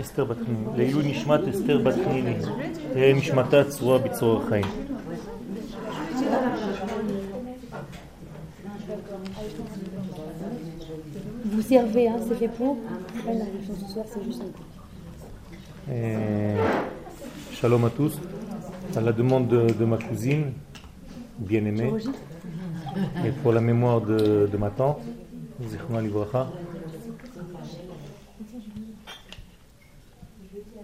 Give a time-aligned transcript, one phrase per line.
[0.00, 0.76] אסתר בת פניני.
[0.76, 2.34] לעילוי נשמת אסתר בת פניני.
[2.92, 4.66] תהיה נשמתה צרורה בצרור החיים.
[11.52, 12.76] Vous servez, hein, c'est fait pour.
[13.80, 14.42] Ce soir, c'est juste.
[15.88, 16.56] Euh,
[17.52, 18.14] Shalom à tous.
[18.96, 20.44] À la demande de, de ma cousine,
[21.38, 21.92] bien-aimée,
[23.26, 25.00] et pour la mémoire de, de ma tante,
[25.68, 26.42] Zichrouna Livracha,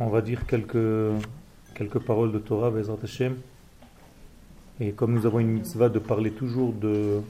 [0.02, 1.22] on va dire quelques,
[1.74, 3.36] quelques paroles de Torah, Bezrat Hashem.
[4.80, 7.20] Et comme nous avons une mitzvah de parler toujours de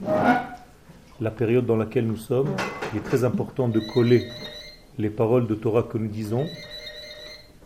[1.21, 2.49] la période dans laquelle nous sommes,
[2.91, 4.27] il est très important de coller
[4.97, 6.47] les paroles de Torah que nous disons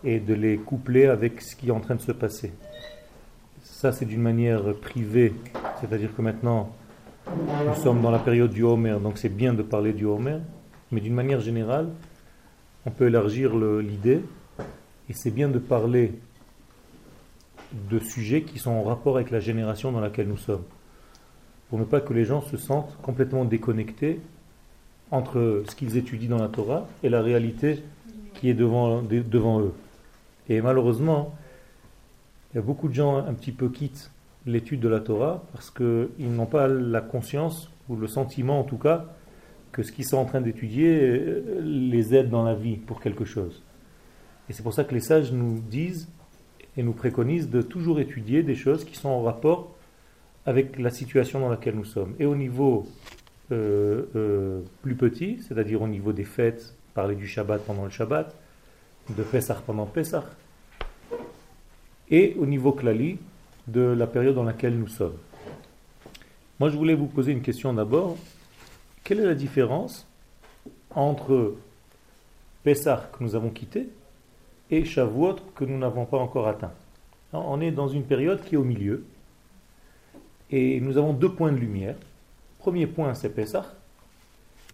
[0.04, 2.52] et de les coupler avec ce qui est en train de se passer.
[3.64, 5.34] Ça, c'est d'une manière privée,
[5.80, 6.76] c'est-à-dire que maintenant,
[7.28, 10.40] nous sommes dans la période du Homer, donc c'est bien de parler du Homer,
[10.92, 11.90] mais d'une manière générale,
[12.86, 14.22] on peut élargir l'idée,
[15.10, 16.14] et c'est bien de parler
[17.90, 20.64] de sujets qui sont en rapport avec la génération dans laquelle nous sommes,
[21.70, 24.20] pour ne pas que les gens se sentent complètement déconnectés
[25.12, 27.84] entre ce qu'ils étudient dans la Torah et la réalité
[28.36, 29.74] qui est devant, de- devant eux.
[30.50, 31.36] Et malheureusement,
[32.52, 34.12] il y a beaucoup de gens un petit peu quittent
[34.46, 38.78] l'étude de la Torah parce qu'ils n'ont pas la conscience, ou le sentiment en tout
[38.78, 39.06] cas,
[39.72, 41.24] que ce qu'ils sont en train d'étudier
[41.62, 43.62] les aide dans la vie pour quelque chose.
[44.50, 46.08] Et c'est pour ça que les sages nous disent
[46.78, 49.76] et nous préconisent de toujours étudier des choses qui sont en rapport
[50.46, 52.16] avec la situation dans laquelle nous sommes.
[52.20, 52.88] Et au niveau
[53.52, 58.34] euh, euh, plus petit, c'est-à-dire au niveau des fêtes, parler du Shabbat pendant le Shabbat,
[59.10, 60.26] de Pessah pendant Pessah,
[62.10, 63.20] et au niveau klali
[63.68, 65.18] de la période dans laquelle nous sommes.
[66.60, 68.18] Moi, je voulais vous poser une question d'abord.
[69.04, 70.08] Quelle est la différence
[70.96, 71.56] entre
[72.64, 73.90] Pessah que nous avons quitté
[74.70, 76.74] et Shavuot que nous n'avons pas encore atteint
[77.34, 79.06] On est dans une période qui est au milieu
[80.50, 81.96] et nous avons deux points de lumière.
[82.60, 83.74] Premier point, c'est Pessah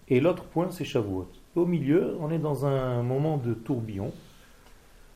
[0.09, 1.27] et l'autre point, c'est Shavuot.
[1.55, 4.11] Au milieu, on est dans un moment de tourbillon.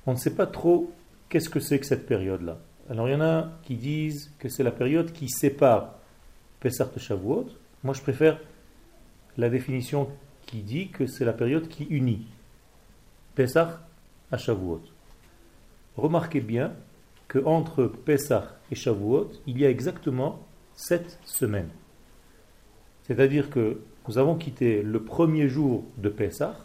[0.05, 0.91] On ne sait pas trop
[1.29, 2.57] qu'est-ce que c'est que cette période-là.
[2.89, 5.95] Alors il y en a qui disent que c'est la période qui sépare
[6.59, 7.47] Pessah de Shavuot.
[7.83, 8.39] Moi je préfère
[9.37, 10.09] la définition
[10.45, 12.25] qui dit que c'est la période qui unit
[13.35, 13.86] Pessah
[14.31, 14.81] à Shavuot.
[15.95, 16.73] Remarquez bien
[17.27, 20.39] que entre Pessah et Shavuot, il y a exactement
[20.73, 21.69] sept semaines.
[23.03, 26.57] C'est-à-dire que nous avons quitté le premier jour de Pessah,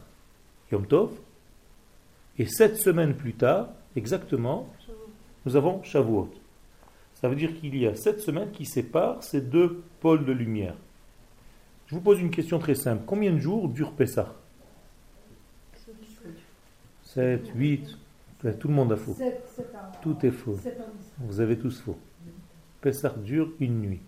[0.70, 1.12] Yom Tov,
[2.38, 4.68] et sept semaines plus tard, exactement,
[5.44, 6.30] nous avons Shavuot.
[7.14, 10.74] Ça veut dire qu'il y a sept semaines qui séparent ces deux pôles de lumière.
[11.86, 13.04] Je vous pose une question très simple.
[13.06, 14.34] Combien de jours dure Pessah?
[17.14, 17.98] 7, 8,
[18.58, 19.16] tout le monde a faux.
[20.00, 20.58] Tout est faux.
[21.18, 21.98] Vous avez tous faux.
[22.80, 24.00] Pessah dure une nuit.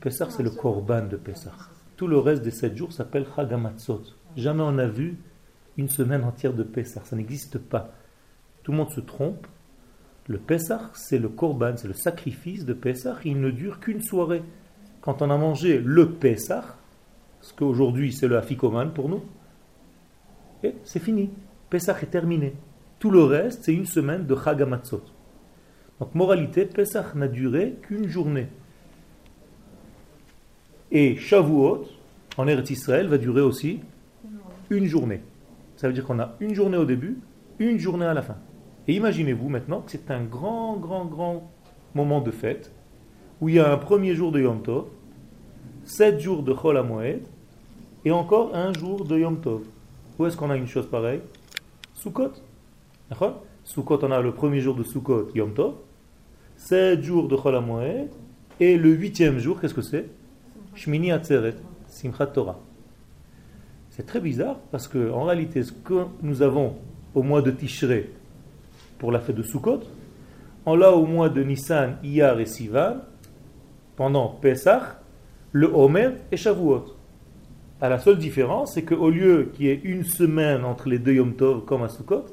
[0.00, 1.52] Pessah, c'est le korban de Pessah.
[1.96, 4.02] Tout le reste des sept jours s'appelle Chagamatzot.
[4.36, 5.16] Jamais on a vu
[5.76, 7.02] une semaine entière de Pessah.
[7.04, 7.92] Ça n'existe pas.
[8.62, 9.46] Tout le monde se trompe.
[10.28, 13.18] Le Pessah, c'est le korban, c'est le sacrifice de Pessah.
[13.24, 14.42] Il ne dure qu'une soirée.
[15.00, 16.76] Quand on a mangé le Pessah,
[17.40, 19.22] ce qu'aujourd'hui c'est le Afikoman pour nous,
[20.62, 21.30] et c'est fini.
[21.70, 22.54] Pessah est terminé.
[22.98, 25.02] Tout le reste, c'est une semaine de Chagamatzot.
[26.00, 28.48] Donc, moralité, Pessah n'a duré qu'une journée.
[30.90, 31.84] Et Shavuot,
[32.36, 33.80] en Eretz Israël, va durer aussi
[34.70, 35.20] une journée.
[35.76, 37.18] Ça veut dire qu'on a une journée au début,
[37.58, 38.36] une journée à la fin.
[38.88, 41.50] Et imaginez-vous maintenant que c'est un grand, grand, grand
[41.94, 42.72] moment de fête
[43.40, 44.86] où il y a un premier jour de Yom Tov,
[45.84, 47.22] sept jours de Chol HaMoed
[48.04, 49.62] et encore un jour de Yom Tov.
[50.18, 51.20] Où est-ce qu'on a une chose pareille?
[51.96, 52.32] Sukkot.
[54.02, 55.74] On a le premier jour de Sukkot, Yom Tov,
[56.56, 57.58] sept jours de Chol
[58.60, 60.06] et le huitième jour, qu'est-ce que c'est?
[60.74, 61.56] Shmini Atzeret,
[61.88, 62.60] Simchat Torah.
[63.90, 66.76] C'est très bizarre parce que en réalité, ce que nous avons
[67.14, 68.10] au mois de Tishrei
[68.98, 69.80] pour la fête de Sukkot,
[70.66, 72.98] on l'a au mois de Nissan, Iyar et Sivan
[73.96, 74.82] pendant Pesach,
[75.52, 76.95] le Homer et Shavuot.
[77.80, 81.14] À la seule différence, c'est qu'au lieu qu'il y ait une semaine entre les deux
[81.14, 82.24] Yom Tov comme à Sukkot,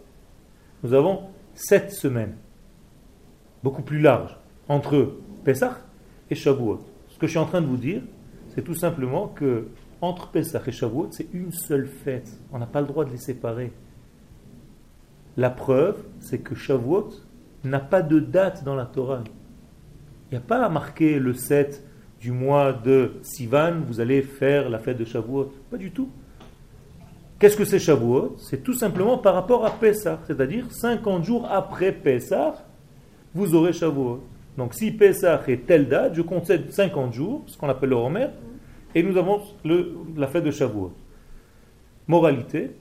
[0.83, 1.23] nous avons
[1.53, 2.35] sept semaines,
[3.61, 4.37] beaucoup plus larges,
[4.69, 5.75] entre Pesach
[6.29, 6.79] et Shavuot.
[7.09, 8.01] Ce que je suis en train de vous dire,
[8.49, 9.67] c'est tout simplement que
[9.99, 12.31] entre Pesach et Shavuot, c'est une seule fête.
[12.53, 13.73] On n'a pas le droit de les séparer.
[15.35, 17.09] La preuve, c'est que Shavuot
[17.65, 19.23] n'a pas de date dans la Torah.
[20.31, 21.85] Il n'y a pas à marquer le 7
[22.23, 25.51] du mois de Sivan, vous allez faire la fête de Shavuot.
[25.69, 26.07] Pas du tout.
[27.37, 28.37] Qu'est-ce que c'est Shavuot?
[28.37, 32.65] C'est tout simplement par rapport à Pessah, c'est-à-dire 50 jours après Pessah,
[33.35, 34.23] vous aurez Shavuot.
[34.57, 38.27] Donc si Pessah est telle date, je concède 50 jours, ce qu'on appelle le Romer,
[38.95, 40.93] et nous avons la fête de Shavuot.
[42.07, 42.71] Moralité,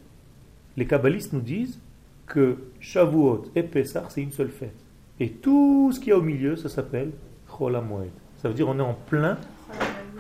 [0.77, 1.81] les kabbalistes nous disent
[2.27, 4.79] que Shavuot et Pessah, c'est une seule fête.
[5.19, 7.11] Et tout ce qu'il y a au milieu, ça s'appelle
[7.49, 7.75] Chol
[8.43, 9.39] Ça veut dire on est en plein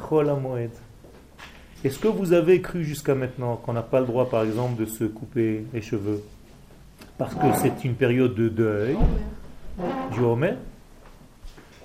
[0.08, 0.30] Chol
[1.84, 4.86] est-ce que vous avez cru jusqu'à maintenant qu'on n'a pas le droit, par exemple, de
[4.86, 6.22] se couper les cheveux
[7.18, 8.96] Parce que c'est une période de deuil?
[10.12, 10.54] Du Homer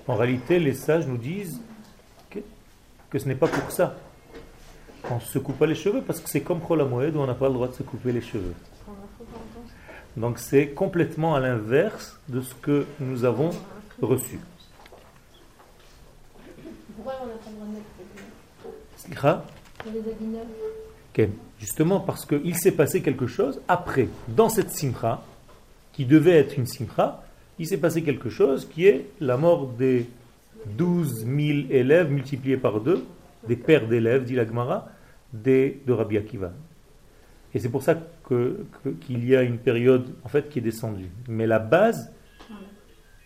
[0.06, 1.60] En réalité, les sages nous disent
[2.30, 3.96] que, ce n'est pas pour ça.
[5.10, 7.34] On ne se coupe pas les cheveux parce que c'est comme Cholamoed où on n'a
[7.34, 8.54] pas le droit de se couper les cheveux.
[10.16, 13.50] Donc c'est complètement à l'inverse de ce que nous avons
[14.00, 14.38] reçu.
[17.08, 17.34] Pourquoi on n'a
[19.20, 19.44] pas
[21.58, 25.22] Justement parce qu'il s'est passé quelque chose après, dans cette simcha,
[25.92, 27.24] qui devait être une simcha,
[27.58, 30.08] il s'est passé quelque chose qui est la mort des
[30.66, 31.30] 12 000
[31.70, 33.04] élèves multipliés par deux,
[33.46, 34.88] des pères d'élèves, dit la Gemara,
[35.32, 36.52] de Rabbi Akiva.
[37.54, 41.08] Et c'est pour ça qu'il y a une période en fait qui est descendue.
[41.26, 42.12] Mais la base,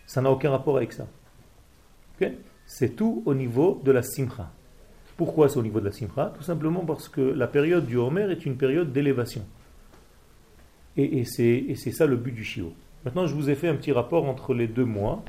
[0.07, 1.05] ça n'a aucun rapport avec ça.
[2.65, 4.51] C'est tout au niveau de la simcha.
[5.17, 6.33] Pourquoi c'est au niveau de la simcha?
[6.35, 9.45] Tout simplement parce que la période du Homer est une période d'élévation.
[10.97, 12.73] Et, c'est ça le but du Shio.
[13.05, 15.23] Maintenant, je vous ai fait un petit rapport entre les deux mois,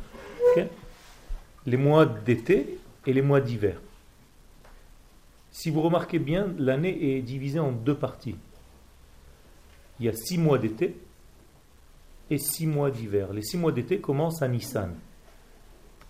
[1.67, 3.81] les mois d'été et les mois d'hiver.
[5.51, 8.37] Si vous remarquez bien, l'année est divisée en deux parties.
[10.01, 10.97] Il y a six mois d'été
[12.31, 13.33] et six mois d'hiver.
[13.33, 14.95] Les six mois d'été commencent à Nissan.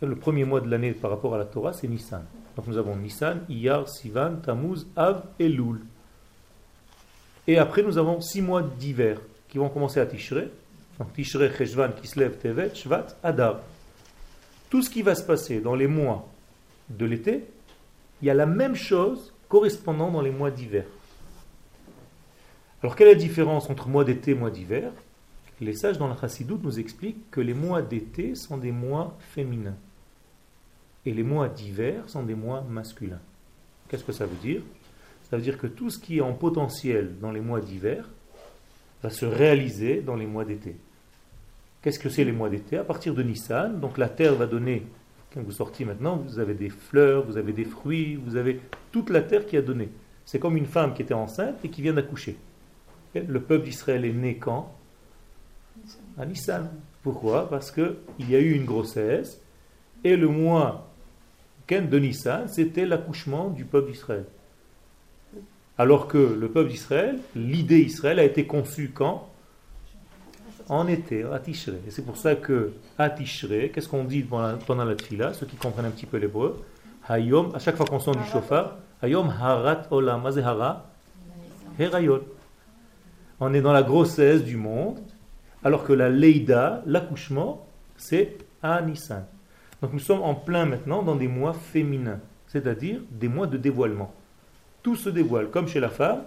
[0.02, 2.24] Le premier mois de l'année par rapport à la Torah, c'est Nissan.
[2.56, 5.80] Donc nous avons Nissan, Iyar, Sivan, Tammuz, Av et Loul.
[7.46, 9.18] Et après nous avons six mois d'hiver
[9.48, 10.50] qui vont commencer à Tishrei.
[10.98, 13.60] Donc Tishrei, Cheshvan, Kislev, Tevet, Shvat, Adar.
[14.68, 16.28] Tout ce qui va se passer dans les mois
[16.90, 17.44] de l'été,
[18.20, 20.84] il y a la même chose correspondant dans les mois d'hiver.
[22.82, 24.90] Alors quelle est la différence entre mois d'été et mois d'hiver?
[25.60, 29.76] Les sages dans la Chassidoute nous expliquent que les mois d'été sont des mois féminins
[31.06, 33.20] et les mois d'hiver sont des mois masculins.
[33.88, 34.62] Qu'est-ce que ça veut dire?
[35.30, 38.08] Ça veut dire que tout ce qui est en potentiel dans les mois d'hiver
[39.02, 40.76] va se réaliser dans les mois d'été.
[41.82, 42.78] Qu'est-ce que c'est les mois d'été?
[42.78, 44.86] À partir de Nissan, donc la terre va donner,
[45.32, 48.60] quand vous sortez maintenant, vous avez des fleurs, vous avez des fruits, vous avez
[48.90, 49.90] toute la terre qui a donné.
[50.24, 52.38] C'est comme une femme qui était enceinte et qui vient d'accoucher.
[53.14, 54.74] Le peuple d'Israël est né quand?
[56.18, 56.70] À Nissan.
[57.02, 57.48] Pourquoi?
[57.48, 57.96] Parce qu'il
[58.30, 59.40] y a eu une grossesse
[60.02, 60.90] et le mois
[61.68, 64.24] de Nissan, c'était l'accouchement du peuple d'Israël.
[65.78, 69.28] Alors que le peuple d'Israël, l'idée Israël a été conçue quand?
[70.68, 71.80] En été, à Tishrei.
[71.86, 75.56] Et c'est pour ça que à Tishrei, qu'est-ce qu'on dit pendant, la tfila, ceux qui
[75.56, 76.64] comprennent un petit peu l'hébreu
[77.08, 80.86] Hayom, à chaque fois qu'on sent du chauffard, Hayom harat olam, hara
[81.78, 82.22] Herayot.
[83.40, 85.00] On est dans la grossesse du monde,
[85.64, 87.66] alors que la Leida, l'accouchement,
[87.96, 89.24] c'est à Nissan.
[89.80, 94.14] Donc nous sommes en plein maintenant dans des mois féminins, c'est-à-dire des mois de dévoilement.
[94.82, 96.22] Tout se dévoile, comme chez la femme,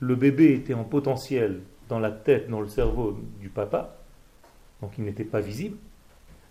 [0.00, 3.96] le bébé était en potentiel dans la tête, dans le cerveau du papa,
[4.80, 5.76] donc il n'était pas visible.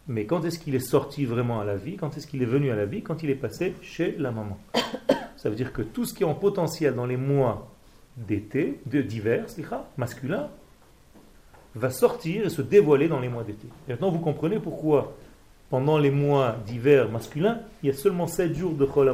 [0.07, 1.97] Mais quand est-ce qu'il est sorti vraiment à la vie?
[1.97, 3.03] Quand est-ce qu'il est venu à la vie?
[3.03, 4.57] Quand il est passé chez la maman.
[5.37, 7.71] Ça veut dire que tout ce qui est en potentiel dans les mois
[8.15, 9.45] d'été, d'hiver,
[9.97, 10.49] masculin,
[11.75, 13.67] va sortir et se dévoiler dans les mois d'été.
[13.87, 15.13] Maintenant, vous comprenez pourquoi
[15.69, 19.13] pendant les mois d'hiver masculin, il y a seulement 7 jours de Chol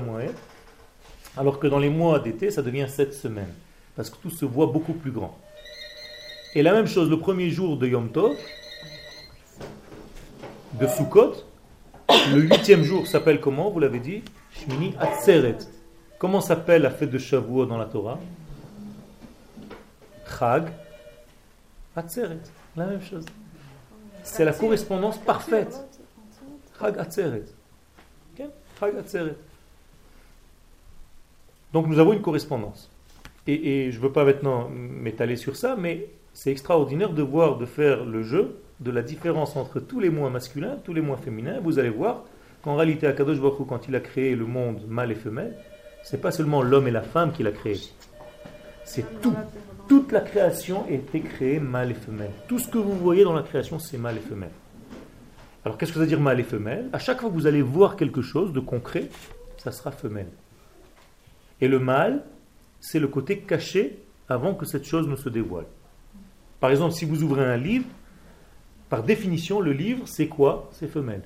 [1.37, 3.53] alors que dans les mois d'été, ça devient 7 semaines,
[3.95, 5.37] parce que tout se voit beaucoup plus grand.
[6.55, 8.35] Et la même chose, le premier jour de Yom Tov,
[10.79, 11.35] de Sukkot,
[12.33, 14.23] le huitième jour s'appelle comment Vous l'avez dit?
[14.51, 15.59] Shmini Atzeret.
[16.17, 18.19] Comment s'appelle la fête de Shavuot dans la Torah?
[20.39, 20.69] Chag
[21.97, 22.37] Atzeret.
[22.75, 23.25] La même chose.
[24.23, 25.83] C'est la correspondance parfaite.
[31.73, 32.91] Donc nous avons une correspondance.
[33.47, 37.65] Et, je ne veux pas maintenant m'étaler sur ça, mais c'est extraordinaire de voir, de
[37.65, 41.59] faire le jeu de la différence entre tous les mois masculins, tous les mois féminins.
[41.61, 42.25] Vous allez voir
[42.61, 45.55] qu'en réalité, Akadosh Baruch quand il a créé le monde mâle et femelle,
[46.03, 47.79] c'est pas seulement l'homme et la femme qu'il a créé.
[48.87, 49.35] C'est tout.
[49.89, 52.31] Toute la création était créée mâle et femelle.
[52.47, 54.51] Tout ce que vous voyez dans la création, c'est mâle et femelle.
[55.63, 56.89] Alors qu'est-ce que ça veut dire mâle et femelle?
[56.93, 59.09] À chaque fois que vous allez voir quelque chose de concret,
[59.57, 60.29] ça sera femelle.
[61.59, 62.23] Et le mâle,
[62.79, 65.65] c'est le côté caché avant que cette chose ne se dévoile.
[66.61, 67.85] Par exemple, si vous ouvrez un livre,
[68.89, 70.69] par définition, le livre, c'est quoi?
[70.71, 71.23] C'est femelle.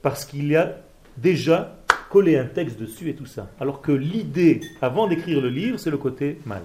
[0.00, 0.76] Parce qu'il y a
[1.18, 1.76] déjà
[2.14, 3.50] collé un texte dessus et tout ça.
[3.58, 6.62] Alors que l'idée, avant d'écrire le livre, c'est le côté mâle,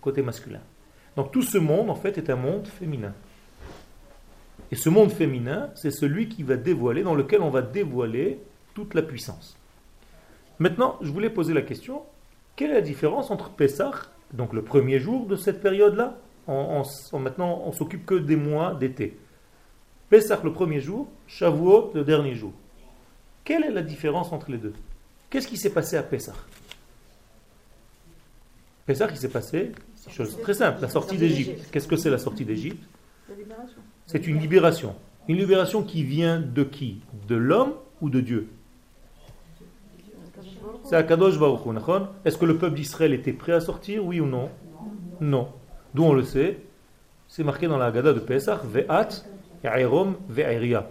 [0.00, 0.58] côté masculin.
[1.14, 3.14] Donc tout ce monde, en fait, est un monde féminin.
[4.72, 8.40] Et ce monde féminin, c'est celui qui va dévoiler, dans lequel on va dévoiler
[8.74, 9.56] toute la puissance.
[10.58, 12.02] Maintenant, je voulais poser la question,
[12.56, 13.92] quelle est la différence entre Pessah,
[14.32, 16.18] donc le premier jour de cette période-là,
[16.48, 16.82] en,
[17.12, 19.16] maintenant on s'occupe que des mois d'été.
[20.08, 22.52] Pessah le premier jour, Shavuot le dernier jour.
[23.44, 24.74] Quelle est la différence entre les deux?
[25.28, 26.34] Qu'est-ce qui s'est passé à Pessah?
[28.86, 29.72] Pessah, il s'est passé,
[30.08, 31.68] chose très simple, la sortie d'Égypte.
[31.70, 32.82] Qu'est-ce que c'est la sortie d'Égypte?
[34.06, 34.96] C'est une libération.
[35.28, 37.00] Une libération qui vient de qui?
[37.28, 38.48] De l'homme ou de Dieu?
[40.84, 41.60] C'est Akadosh Baruch
[42.24, 44.50] Est-ce que le peuple d'Israël était prêt à sortir, oui ou non?
[45.20, 45.48] Non.
[45.94, 46.58] D'où on le sait
[47.28, 49.24] C'est marqué dans la Haggadah de Pesach, Ve'at,
[49.62, 50.88] Ya'erom, Ve'eria.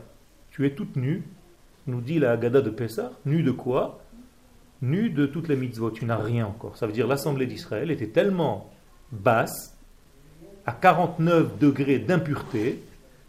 [0.52, 1.24] Tu es toute nue,
[1.90, 4.00] nous dit la Haggadah de Pesach, nue de quoi
[4.82, 6.78] Nue de toutes les mitzvot, tu n'as rien encore.
[6.78, 8.70] Ça veut dire l'assemblée d'Israël était tellement
[9.12, 9.76] basse,
[10.66, 12.82] à 49 degrés d'impureté,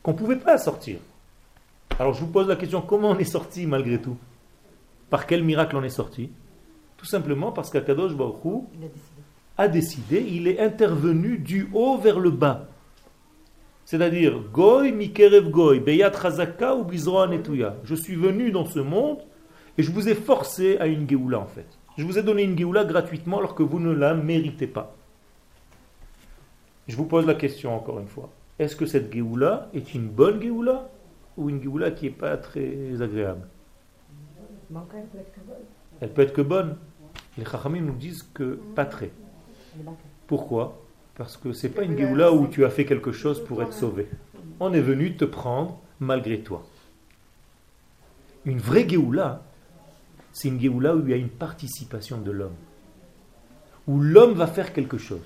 [0.03, 0.99] qu'on ne pouvait pas sortir.
[1.99, 4.17] Alors je vous pose la question, comment on est sorti malgré tout?
[5.11, 6.31] Par quel miracle on est sorti?
[6.97, 8.37] Tout simplement parce qu'Akadosh Baruch
[9.59, 12.70] a décidé, il est intervenu du haut vers le bas.
[13.91, 16.85] C'est-à-dire, Goy mikerev goy, beyat chazaka ou
[17.27, 17.75] netuya.
[17.83, 19.19] Je suis venu dans ce monde
[19.77, 21.67] et je vous ai forcé à une geoula en fait.
[21.99, 24.95] Je vous ai donné une geoula gratuitement alors que vous ne la méritez pas.
[26.87, 28.31] Je vous pose la question encore une fois.
[28.61, 30.89] Est-ce que cette geoula est une bonne geoula
[31.37, 33.49] ou une geoula qui n'est pas très agréable?
[36.01, 36.77] Elle peut être que bonne.
[37.37, 39.11] Les chachamim nous disent que pas très.
[40.29, 40.81] Pourquoi?
[41.17, 44.09] Parce que c'est pas une Géoula où tu as fait quelque chose pour être sauvé.
[44.59, 46.67] On est venu te prendre malgré toi.
[48.47, 49.43] Une vraie Géoula,
[50.33, 52.57] c'est une Géoula où il y a une participation de l'homme.
[53.87, 55.21] Où l'homme va faire quelque chose.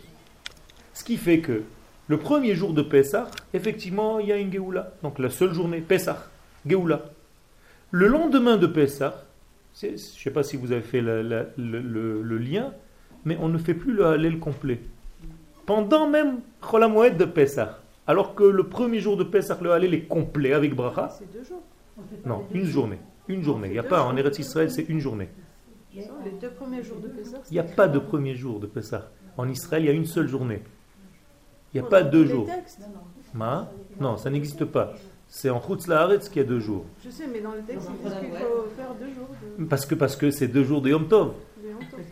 [0.95, 1.63] Ce qui fait que
[2.09, 4.95] le premier jour de Pessah, effectivement, il y a une Géoula.
[5.03, 6.29] Donc la seule journée, Pessah,
[6.67, 7.05] Géoula.
[7.91, 9.25] Le lendemain de Pessah,
[9.81, 12.73] je ne sais pas si vous avez fait le lien,
[13.25, 14.81] mais on ne fait plus le Hallel complet.
[15.67, 17.79] Pendant même Cholamoued de Pessah.
[18.07, 21.09] Alors que le premier jour de Pessah, le Hallel est complet avec Bracha.
[21.11, 21.63] C'est deux jours.
[22.27, 22.99] Non, une journée.
[23.29, 23.69] Une journée.
[23.69, 25.29] Il n'y a pas, en Eretz Israël, c'est une journée.
[25.95, 26.03] Les
[26.41, 29.11] deux premiers jours de Pessah Il n'y a pas de premier jour de Pessah.
[29.37, 30.63] En Israël, il y a une seule journée.
[31.73, 32.49] Il n'y a pas deux jours.
[33.33, 33.71] Ma?
[33.99, 34.93] Non, ça n'existe pas.
[35.27, 36.85] C'est en Chutz Laaretz qu'il y a deux jours.
[37.05, 39.69] Je sais, mais dans le texte, il qu'il faut faire deux jours.
[39.69, 41.33] Parce que parce que c'est deux jours de Yom Tov.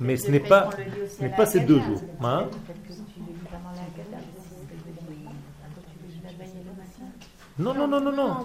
[0.00, 0.70] Mais ce n'est pas,
[1.08, 2.02] ce n'est pas ces deux jours.
[2.22, 2.48] Hein
[7.62, 8.36] non, non, non, non, non.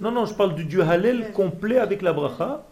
[0.00, 2.64] Non, non, je parle du Dieu Hallel complet avec la bracha.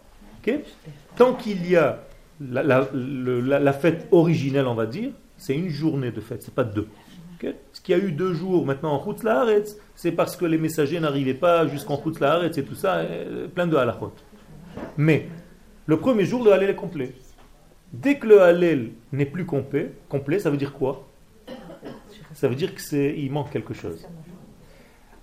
[1.15, 1.99] Tant qu'il y a
[2.39, 6.63] la, la, la, fête originelle, on va dire, c'est une journée de fête, c'est pas
[6.63, 6.87] deux.
[7.73, 10.57] Ce qu'il y a eu deux jours maintenant en Chutz Laaretz, c'est parce que les
[10.57, 14.13] messagers n'arrivaient pas jusqu'en Chutz Laaretz et tout ça, euh, plein de halachot.
[14.97, 15.27] Mais
[15.85, 17.13] le premier jour, le Hallel est complet.
[17.93, 21.07] Dès que le Hallel n'est plus complet, complet, ça veut dire quoi?
[22.33, 24.07] Ça veut dire qu'il manque quelque chose.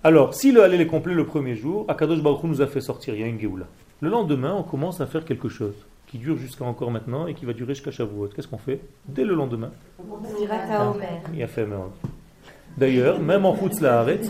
[0.05, 3.13] Alors, si le Hallel est complet le premier jour, Akadosh Baruch nous a fait sortir,
[3.13, 3.67] il y a une Géoula.
[4.01, 5.75] Le lendemain, on commence à faire quelque chose
[6.07, 8.27] qui dure jusqu'à encore maintenant et qui va durer jusqu'à Shavuot.
[8.35, 9.71] Qu'est-ce qu'on fait Dès le lendemain.
[11.33, 11.65] Il a fait
[12.77, 14.29] D'ailleurs, même en Chutz Laaretz,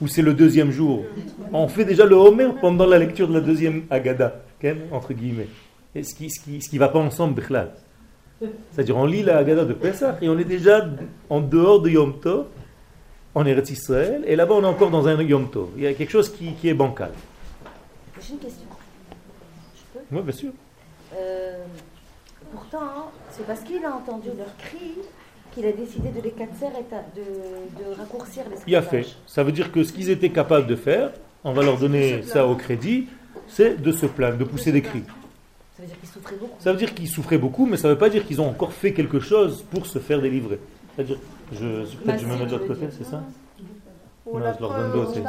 [0.00, 1.04] où c'est le deuxième jour,
[1.52, 4.40] on fait déjà le Homer pendant la lecture de la deuxième Agada,
[4.90, 5.48] entre guillemets.
[5.94, 7.40] Et ce qui ne ce qui, ce qui va pas ensemble,
[8.72, 10.88] C'est-à-dire, on lit la Agada de Pesach et on est déjà
[11.30, 12.46] en dehors de Yom Tov,
[13.34, 15.68] en Eretz Israël, et là-bas on est encore dans un Yom Tov.
[15.76, 17.12] Il y a quelque chose qui, qui est bancal.
[18.20, 18.66] J'ai une question.
[19.76, 20.50] Je peux Oui, bien sûr.
[21.16, 21.64] Euh,
[22.52, 24.94] pourtant, c'est parce qu'il a entendu leur cri
[25.54, 29.06] qu'il a décidé de les casser et de, de raccourcir les Il a fait.
[29.26, 31.10] Ça veut dire que ce qu'ils étaient capables de faire,
[31.44, 33.06] on va leur donner ça au crédit,
[33.48, 35.04] c'est de se plaindre, de pousser des cris.
[35.76, 36.56] Ça veut dire qu'ils souffraient beaucoup.
[36.58, 38.72] Ça veut dire qu'ils souffraient beaucoup, mais ça ne veut pas dire qu'ils ont encore
[38.72, 40.58] fait quelque chose pour se faire délivrer.
[40.96, 41.18] C'est-à-dire,
[41.52, 43.22] je, peut-être je me mets de l'autre côté, c'est ça
[44.32, 45.20] non, je leur donne d'autres.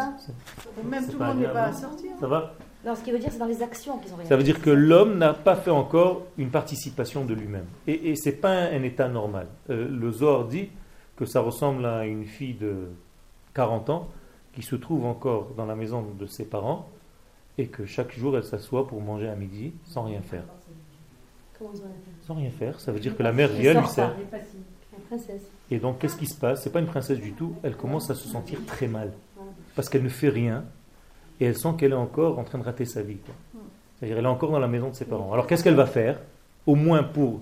[0.83, 2.11] Même tout le monde n'est pas sortir.
[2.19, 2.53] Ça va
[2.85, 4.69] non, ce qui veut dire, c'est dans les actions qu'ils ont Ça veut dire que
[4.69, 7.65] l'homme n'a pas fait encore une participation de lui-même.
[7.88, 9.47] Et, et ce n'est pas un, état normal.
[9.69, 10.69] Euh, le Zohar dit
[11.17, 12.88] que ça ressemble à une fille de
[13.53, 14.07] 40 ans
[14.53, 16.88] qui se trouve encore dans la maison de ses parents
[17.57, 20.43] et que chaque jour elle s'assoit pour manger à midi sans rien faire.
[22.21, 22.79] Sans rien faire.
[22.79, 24.15] Ça veut dire que la mère vient, lui sert.
[25.71, 26.63] Et donc, qu'est-ce qui se passe?
[26.63, 27.55] C'est pas une princesse du tout.
[27.63, 29.11] Elle commence à se sentir très mal.
[29.75, 30.65] Parce qu'elle ne fait rien.
[31.39, 33.17] Et elle sent qu'elle est encore en train de rater sa vie.
[33.97, 35.31] C'est-à-dire, elle est encore dans la maison de ses parents.
[35.33, 36.19] Alors, qu'est-ce qu'elle va faire?
[36.65, 37.41] Au moins pour,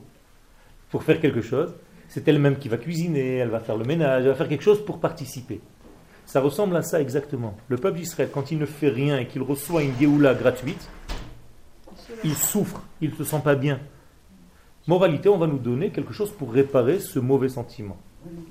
[0.90, 1.74] pour faire quelque chose.
[2.10, 4.84] C'est elle-même qui va cuisiner, elle va faire le ménage, elle va faire quelque chose
[4.86, 5.60] pour participer.
[6.26, 7.56] Ça ressemble à ça exactement.
[7.68, 10.90] Le peuple d'Israël, quand il ne fait rien et qu'il reçoit une Géoula gratuite,
[12.24, 13.80] il souffre, il ne se sent pas bien.
[14.88, 17.98] Moralité, on va nous donner quelque chose pour réparer ce mauvais sentiment.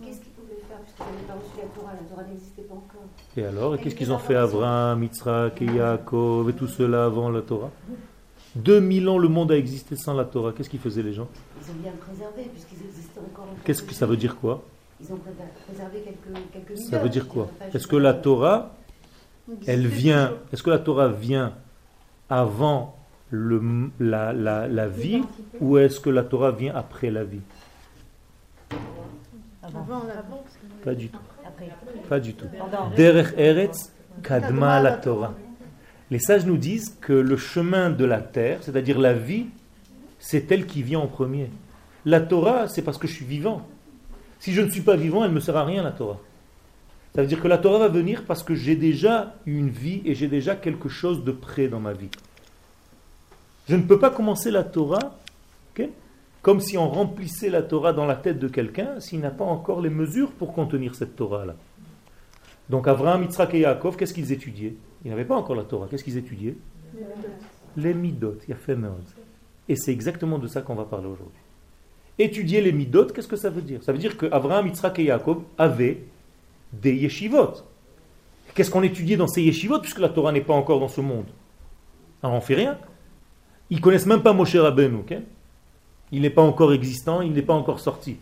[0.04, 3.02] Qu'est-ce qu'ils pouvaient faire puisqu'ils n'avaient pas reçu la Torah La Torah n'existait pas encore.
[3.38, 7.40] Et alors, qu'est-ce qu'ils ont fait Abraham, Yitzhak, et Yaakov et tout cela avant la
[7.40, 7.70] Torah?
[8.56, 10.52] 2000 ans le monde a existé sans la Torah.
[10.52, 11.28] Qu'est-ce qu'ils faisaient les gens?
[11.62, 13.48] Ils ont bien préservé puisqu'ils existaient encore.
[13.64, 14.62] Qu'est-ce que ça veut dire quoi?
[15.00, 15.18] Ils ont
[15.66, 17.48] préservé quelques, quelques Ça veut dire quoi?
[17.72, 18.74] Est-ce que la Torah,
[19.66, 21.54] elle vient, est-ce que la Torah vient
[22.28, 22.96] avant
[23.30, 25.22] la vie
[25.60, 27.40] ou est-ce que la Torah vient après la vie?
[30.84, 31.18] Pas du tout.
[32.08, 32.46] Pas du tout.
[32.96, 33.92] Derech Eretz
[34.22, 35.34] Kadma la Torah.
[36.10, 39.46] Les sages nous disent que le chemin de la terre, c'est-à-dire la vie,
[40.20, 41.50] c'est elle qui vient en premier.
[42.04, 43.66] La Torah, c'est parce que je suis vivant.
[44.38, 46.20] Si je ne suis pas vivant, elle ne me sert à rien, la Torah.
[47.14, 50.14] Ça veut dire que la Torah va venir parce que j'ai déjà une vie et
[50.14, 52.10] j'ai déjà quelque chose de près dans ma vie.
[53.68, 55.18] Je ne peux pas commencer la Torah
[56.42, 59.80] comme si on remplissait la Torah dans la tête de quelqu'un s'il n'a pas encore
[59.80, 61.56] les mesures pour contenir cette Torah-là.
[62.70, 64.76] Donc Abraham, Yitzhak et Yaakov, qu'est-ce qu'ils étudiaient?
[65.04, 65.88] Ils n'avaient pas encore la Torah.
[65.90, 66.56] Qu'est-ce qu'ils étudiaient?
[67.76, 68.38] Les midot.
[69.68, 71.40] Et c'est exactement de ça qu'on va parler aujourd'hui.
[72.16, 73.82] Étudier les midot, qu'est-ce que ça veut dire?
[73.82, 76.04] Ça veut dire qu'Abraham, Yitzhak et Yaakov avaient
[76.72, 77.54] des yeshivot.
[78.54, 81.26] Qu'est-ce qu'on étudiait dans ces yeshivot puisque la Torah n'est pas encore dans ce monde?
[82.22, 82.78] Alors on fait rien.
[83.70, 84.98] Ils connaissent même pas Moshe Rabbeinu.
[84.98, 85.16] ok?
[86.12, 88.16] Il n'est pas encore existant, il n'est pas encore sorti.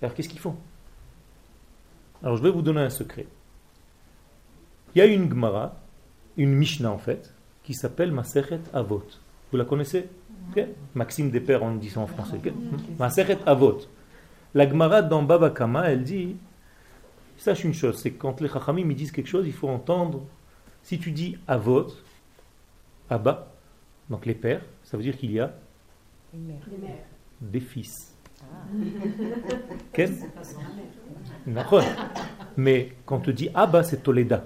[0.00, 0.56] Alors qu'est-ce qu'ils font?
[2.22, 3.26] Alors je vais vous donner un secret.
[4.94, 5.76] Il y a une Gemara,
[6.36, 7.32] une Mishnah en fait,
[7.64, 9.04] qui s'appelle Maseret Avot.
[9.50, 10.08] Vous la connaissez?
[10.94, 12.40] Maxime Despères, on dit ça en français.
[12.98, 13.80] Maseret Avot.
[14.54, 16.36] La Gemara dans Baba Kama, elle dit
[17.36, 20.22] Sache une chose, c'est quand les Chachamim me disent quelque chose, il faut entendre.
[20.82, 21.86] Si tu dis Avot,
[23.10, 23.48] Abba,
[24.10, 25.52] donc les pères, ça veut dire qu'il y a
[27.40, 28.14] des fils.
[28.40, 28.46] Ah.
[32.56, 34.44] Mais quand on te dit Abba, c'est Toleda.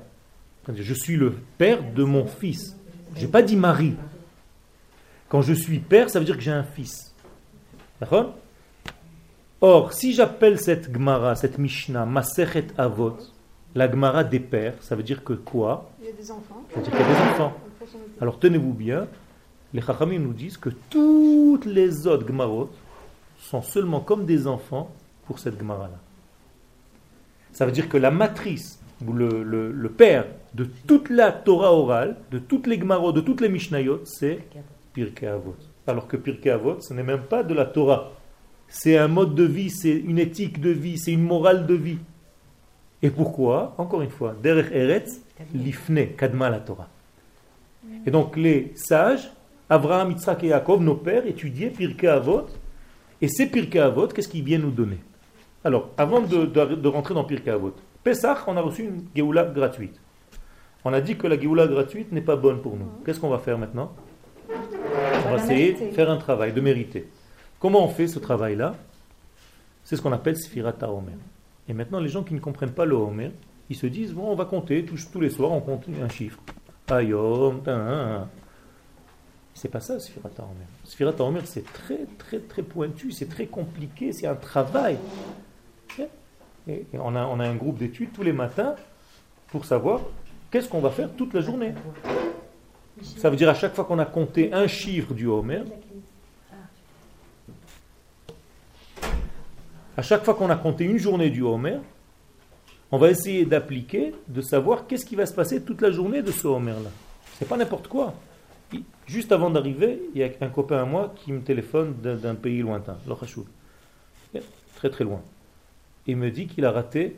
[0.72, 2.76] Je suis le père de mon fils.
[3.16, 3.94] Je n'ai pas dit mari.
[5.28, 7.14] Quand je suis père, ça veut dire que j'ai un fils.
[8.00, 8.34] D'accord?
[9.60, 13.16] Or, si j'appelle cette Gemara, cette Mishnah, Masechet Avot,
[13.74, 15.90] la Gemara des pères, ça veut dire que quoi?
[16.00, 16.64] Il y a des enfants.
[16.70, 17.52] Ça veut dire qu'il y a des enfants.
[18.20, 19.06] Alors tenez-vous bien,
[19.74, 22.70] les Chachamim nous disent que toutes les autres Gemarot
[23.38, 24.90] sont seulement comme des enfants
[25.26, 25.98] pour cette Gemara-là.
[27.52, 32.38] Ça veut dire que la matrice, ou le, père de toute la Torah orale, de
[32.38, 34.40] toutes les Gemarot, de toutes les Mishnayot, c'est
[34.92, 35.56] Pirkei Avot.
[35.86, 38.12] Alors que Pirkei Avot, ce n'est même pas de la Torah.
[38.68, 41.98] C'est un mode de vie, c'est une éthique de vie, c'est une morale de vie.
[43.02, 43.74] Et pourquoi?
[43.78, 45.20] Encore une fois, Derech Eretz,
[45.52, 46.88] Lifne, Kadma la Torah.
[48.06, 49.30] Et donc les sages
[49.72, 52.44] Abraham, Yitzhak et Yaakov, nos pères, étudiaient Pirkei Avot.
[53.22, 54.98] Et ces Pirkei Avot, qu'est-ce qu'ils viennent nous donner?
[55.64, 57.72] Alors, avant de, rentrer dans Pirkei Avot,
[58.04, 59.98] Pesach, on a reçu une Géoula gratuite.
[60.84, 62.84] On a dit que la Géoula gratuite n'est pas bonne pour nous.
[63.06, 63.94] Qu'est-ce qu'on va faire maintenant?
[64.50, 67.08] On va essayer de faire un travail, de mériter.
[67.58, 68.74] Comment on fait ce travail-là?
[69.84, 71.16] C'est ce qu'on appelle Sfirata Homer.
[71.66, 73.30] Et maintenant, les gens qui ne comprennent pas le Homer,
[73.70, 76.38] ils se disent, bon, on va compter, tous, tous les soirs, on compte un chiffre.
[76.90, 77.62] Ayom,
[79.54, 80.66] c'est pas ça, Sfirata Omer.
[80.84, 84.98] Sfirata Omer, c'est très, très, très pointu, c'est très compliqué, c'est un travail.
[86.68, 88.76] Et on a, on a un groupe d'études tous les matins
[89.48, 90.00] pour savoir
[90.50, 91.74] qu'est-ce qu'on va faire toute la journée.
[93.16, 95.62] Ça veut dire à chaque fois qu'on a compté un chiffre du Homer,
[99.96, 101.78] à chaque fois qu'on a compté une journée du Homer,
[102.92, 106.30] on va essayer d'appliquer, de savoir qu'est-ce qui va se passer toute la journée de
[106.30, 106.90] ce Homer-là.
[107.38, 108.14] C'est pas n'importe quoi.
[109.06, 112.60] Juste avant d'arriver, il y a un copain à moi qui me téléphone d'un pays
[112.60, 113.44] lointain, l'Ochashul.
[114.76, 115.22] Très très loin.
[116.06, 117.16] Il me dit qu'il a raté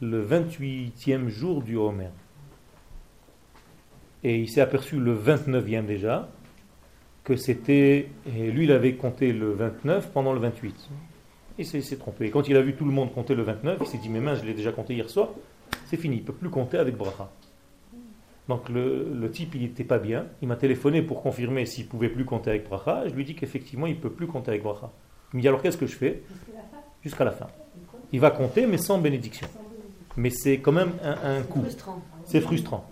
[0.00, 2.10] le 28e jour du Homer.
[4.24, 6.28] Et il s'est aperçu le 29e déjà,
[7.24, 8.08] que c'était.
[8.26, 10.88] Lui, il avait compté le 29 pendant le 28.
[11.58, 12.26] Et il s'est trompé.
[12.26, 14.20] Et quand il a vu tout le monde compter le 29, il s'est dit Mais
[14.20, 15.28] mince, je l'ai déjà compté hier soir,
[15.86, 17.30] c'est fini, il ne peut plus compter avec Bracha.
[18.48, 20.26] Donc le, type, il n'était pas bien.
[20.40, 23.08] Il m'a téléphoné pour confirmer s'il pouvait plus compter avec Bracha.
[23.08, 24.90] Je lui dis qu'effectivement, il peut plus compter avec Bracha.
[25.32, 26.22] Il me dit alors qu'est-ce que je fais
[27.02, 27.46] Jusqu'à la fin.
[28.12, 29.48] Il va compter, mais sans bénédiction.
[30.16, 31.64] Mais c'est quand même un, coup.
[32.24, 32.88] C'est frustrant.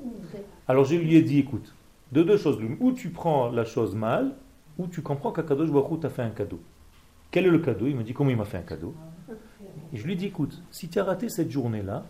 [0.66, 1.74] Alors je lui ai dit, écoute,
[2.12, 4.34] de deux choses Ou tu prends la chose mal,
[4.78, 6.60] ou tu comprends qu'Akadosh Baruch t'a fait un cadeau.
[7.30, 7.86] Quel est le cadeau?
[7.86, 8.94] Il me dit, comment il m'a fait un cadeau?
[9.92, 12.04] Et je lui ai dit, écoute, si tu as raté cette journée-là,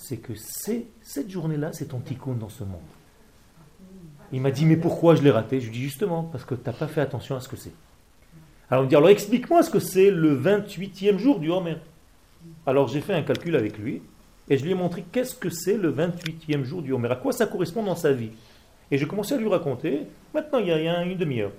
[0.00, 2.80] c'est que cette journée-là, c'est ton tikkun dans ce monde.
[4.32, 5.60] Il m'a dit, mais pourquoi je l'ai raté?
[5.60, 7.72] Je lui dit, justement, parce que tu n'as pas fait attention à ce que c'est.
[8.70, 11.76] Alors il me dit, alors explique-moi ce que c'est le 28e jour du Homer.
[12.66, 14.00] Alors j'ai fait un calcul avec lui,
[14.48, 17.32] et je lui ai montré qu'est-ce que c'est le 28e jour du Homer, à quoi
[17.32, 18.30] ça correspond dans sa vie.
[18.90, 21.52] Et j'ai commencé à lui raconter, maintenant il y a, une demi-heure,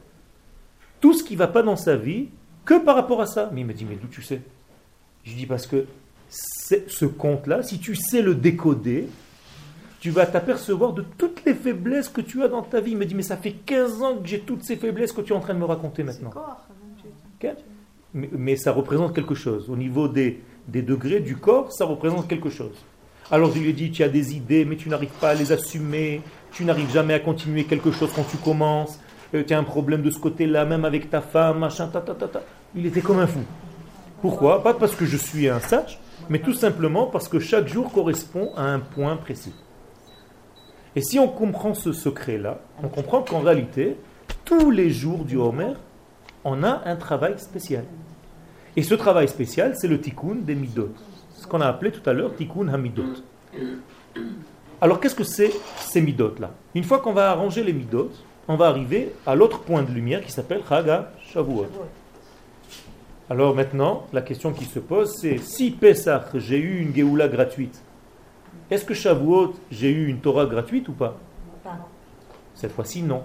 [1.00, 2.30] tout ce qui ne va pas dans sa vie,
[2.66, 3.52] que par rapport à ça.
[3.54, 4.42] Mais il m'a dit, mais d'où tu sais?
[5.26, 5.86] Je lui dis, parce que
[6.32, 9.08] ce compte-là, si tu sais le décoder,
[10.00, 12.92] tu vas t'apercevoir de toutes les faiblesses que tu as dans ta vie.
[12.92, 15.34] Il me dit, mais ça fait 15 ans que j'ai toutes ces faiblesses que tu
[15.34, 16.32] es en train de me raconter maintenant.
[18.14, 19.70] mais, ça représente quelque chose.
[19.70, 22.76] Au niveau des, des degrés du corps, ça représente quelque chose.
[23.30, 25.52] Alors je lui ai dit, tu as des idées, mais tu n'arrives pas à les
[25.52, 29.00] assumer, tu n'arrives jamais à continuer quelque chose quand tu commences,
[29.34, 32.14] euh, tu as un problème de ce côté-là, même avec ta femme, machin, ta, ta,
[32.14, 32.42] ta, ta.
[32.76, 33.40] Il était comme un fou.
[34.22, 34.62] Pourquoi?
[34.62, 36.00] Pas parce que je suis un sage,
[36.32, 39.54] mais tout simplement parce que chaque jour correspond à un point précis.
[40.96, 43.98] Et si on comprend ce secret-là, on comprend qu'en réalité,
[44.46, 45.74] tous les jours du Homer,
[46.46, 47.84] on a un travail spécial.
[48.78, 50.94] Et ce travail spécial, c'est le tikkun des midot.
[51.36, 53.04] Ce qu'on a appelé tout à l'heure tikkun hamidot.
[54.80, 56.52] Alors qu'est-ce que c'est ces midot-là?
[56.76, 58.10] Une fois qu'on va arranger les midot,
[58.48, 61.68] on va arriver à l'autre point de lumière qui s'appelle Chaga Shavuot.
[63.32, 67.82] Alors maintenant, la question qui se pose, c'est si Pesach, j'ai eu une Géoula gratuite,
[68.70, 71.18] est-ce que Shavuot, j'ai eu une Torah gratuite ou pas
[72.54, 73.24] Cette fois-ci, non.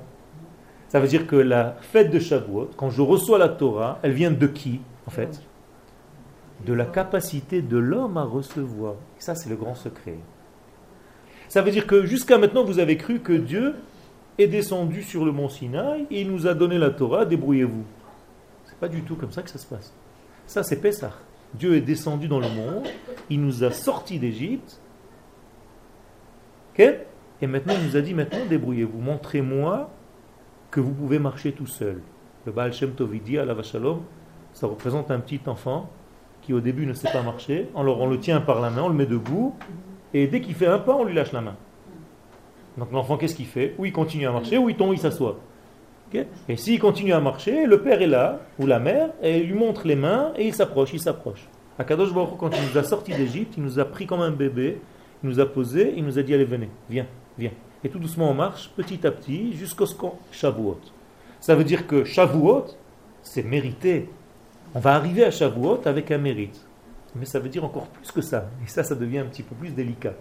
[0.87, 4.31] Ça veut dire que la fête de Shavuot, quand je reçois la Torah, elle vient
[4.31, 5.43] de qui, en fait?
[6.65, 8.95] De la capacité de l'homme à recevoir.
[9.19, 10.19] Et ça, c'est le grand secret.
[11.49, 13.75] Ça veut dire que jusqu'à maintenant, vous avez cru que Dieu
[14.39, 17.83] est descendu sur le mont Sinaï et il nous a donné la Torah, débrouillez-vous
[18.81, 19.93] pas du tout comme ça que ça se passe.
[20.47, 21.13] Ça, c'est Pessah.
[21.55, 22.87] Dieu est descendu dans le monde,
[23.31, 24.81] il nous a sortis d'Égypte.
[26.79, 29.91] Et maintenant, il nous a dit maintenant, débrouillez-vous, montrez-moi
[30.71, 32.03] que vous pouvez marcher tout seul.
[32.45, 34.03] Le Baal Shem Tovidi, à la Vachalom,
[34.53, 35.91] ça représente un petit enfant
[36.43, 37.69] qui au début ne sait pas marcher.
[37.75, 39.55] Alors on le tient par la main, on le met debout,
[40.13, 41.57] et dès qu'il fait un pas, on lui lâche la main.
[42.77, 43.75] Donc l'enfant, qu'est-ce qu'il fait?
[43.79, 45.39] Ou il continue à marcher, ou il tombe, il s'assoit.
[46.49, 49.59] Et s'il continue à marcher, le père est là, ou la mère, et il lui
[49.59, 51.49] montre les mains, et il s'approche, il s'approche.
[51.79, 54.79] Akadosh Baruch quand il nous a sortis d'Égypte, il nous a pris comme un bébé,
[55.23, 57.07] il nous a posé, il nous a dit allez venez, viens,
[57.39, 57.51] viens.
[57.85, 59.87] Et tout doucement on marche, petit à petit, jusqu'au
[60.33, 60.81] Shavuot.
[61.41, 62.67] Ça veut dire que Shavuot,
[63.23, 64.09] c'est mérité.
[64.75, 66.67] On va arriver à Shavuot avec un mérite.
[67.15, 68.51] Mais ça veut dire encore plus que ça.
[68.65, 70.15] Et ça, ça devient un petit peu plus délicat.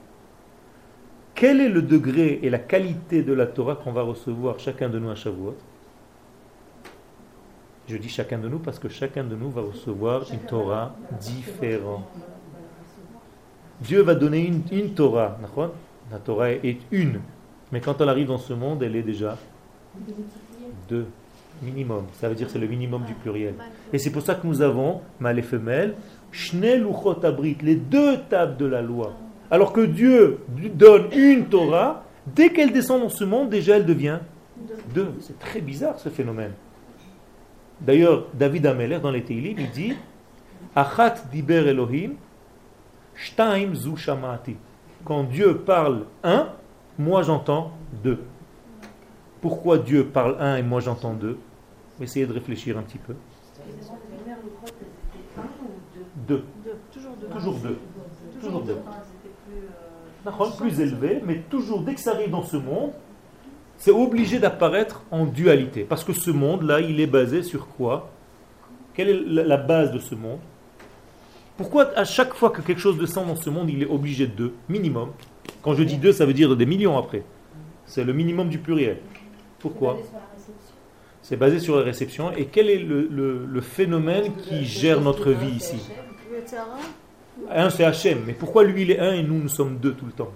[1.33, 4.99] Quel est le degré et la qualité de la Torah qu'on va recevoir chacun de
[4.99, 5.55] nous à Shavuot?
[7.87, 12.05] Je dis chacun de nous parce que chacun de nous va recevoir une Torah différente.
[13.81, 15.37] Dieu va donner une, une Torah.
[16.11, 17.19] La Torah est une.
[17.71, 19.37] Mais quand elle arrive dans ce monde, elle est déjà
[20.87, 21.05] deux.
[21.61, 22.05] Minimum.
[22.19, 23.55] Ça veut dire c'est le minimum du pluriel.
[23.93, 25.95] Et c'est pour ça que nous avons, mâle et femelle,
[27.61, 29.13] les deux tables de la loi.
[29.49, 30.39] Alors que Dieu
[30.73, 34.19] donne une Torah, dès qu'elle descend dans ce monde, déjà elle devient
[34.93, 35.13] deux.
[35.21, 36.51] C'est très bizarre ce phénomène.
[37.81, 39.93] D'ailleurs, David Ameler, dans les Teilim, il dit
[40.75, 42.15] Achat diber Elohim,
[43.15, 44.55] shtaim zu shamati.
[45.03, 46.49] Quand Dieu parle un,
[46.97, 47.71] moi j'entends
[48.03, 48.23] deux.
[49.41, 51.37] Pourquoi Dieu parle un et moi j'entends deux?
[52.01, 53.15] Essayez de réfléchir un petit peu.
[56.27, 56.43] Deux.
[56.91, 57.27] Toujours deux.
[57.27, 57.79] Toujours deux.
[58.41, 58.77] Toujours deux.
[60.57, 62.91] Plus élevé, mais toujours dès que ça arrive dans ce monde,
[63.77, 65.83] c'est obligé d'apparaître en dualité.
[65.83, 68.11] Parce que ce monde-là, il est basé sur quoi?
[68.93, 70.39] Quelle est la base de ce monde?
[71.57, 74.33] Pourquoi à chaque fois que quelque chose descend dans ce monde, il est obligé de
[74.33, 75.11] deux Minimum?
[75.61, 77.23] Quand je dis deux, ça veut dire des millions après.
[77.85, 78.97] C'est le minimum du pluriel.
[79.59, 79.97] Pourquoi?
[81.21, 82.31] C'est basé sur la réception.
[82.33, 85.89] Et quel est le, phénomène qui gère notre vie ici?
[87.49, 88.19] Un, c'est Hachem.
[88.25, 90.31] Mais pourquoi lui, il est un et nous, nous sommes deux tout le temps?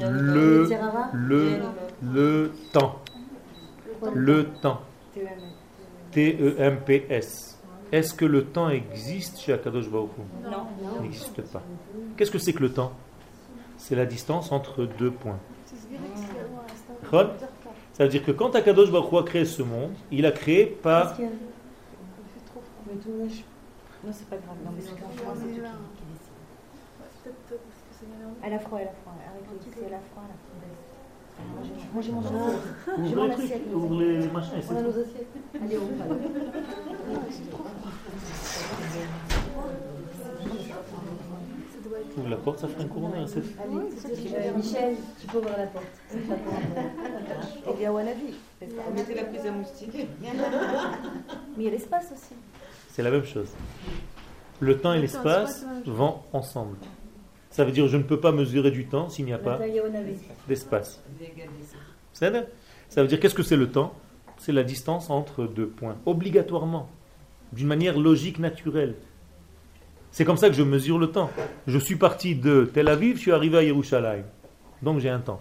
[0.00, 0.68] Le,
[1.12, 1.58] le,
[2.02, 3.00] le temps.
[4.14, 4.80] Le temps.
[6.12, 7.58] T-E-M-P-S.
[7.92, 10.10] Est-ce que le temps existe chez Akadosh Baruch
[10.42, 10.66] Non.
[10.96, 11.62] Il n'existe pas.
[12.16, 12.92] Qu'est-ce que c'est que le temps?
[13.76, 15.38] C'est la distance entre deux points.
[17.92, 21.20] Ça veut dire que quand Akadosh Baruch a créé ce monde, il a créé par...
[21.20, 21.28] Non,
[24.12, 24.56] c'est pas grave.
[24.64, 24.90] Non, mais c'est
[28.42, 29.03] Elle a froid, elle a froid.
[29.44, 30.34] Arrête, elle a froid là.
[31.92, 32.22] Moi j'ai mon
[33.08, 33.62] J'ai mon assiette.
[33.72, 34.90] On a nos.
[35.62, 35.90] Allez, ouvre.
[42.16, 43.24] Ouvre la porte, ça ferait un courant Allez,
[44.56, 45.84] Michel, tu peux ouvrir la porte.
[47.68, 48.34] Et bien, Wanabi.
[48.94, 49.90] Mettez la prise à moustique.
[49.94, 50.28] Mais
[51.58, 52.34] il y a l'espace aussi.
[52.90, 53.50] C'est la même chose.
[54.60, 56.76] Le temps et l'espace vont ensemble.
[57.54, 59.60] Ça veut dire je ne peux pas mesurer du temps s'il n'y a pas
[60.48, 61.00] d'espace.
[62.12, 63.94] Ça veut dire qu'est-ce que c'est le temps?
[64.38, 66.90] C'est la distance entre deux points, obligatoirement,
[67.52, 68.96] d'une manière logique, naturelle.
[70.10, 71.30] C'est comme ça que je mesure le temps.
[71.68, 74.24] Je suis parti de Tel Aviv, je suis arrivé à Yerushalayim.
[74.82, 75.40] Donc j'ai un temps.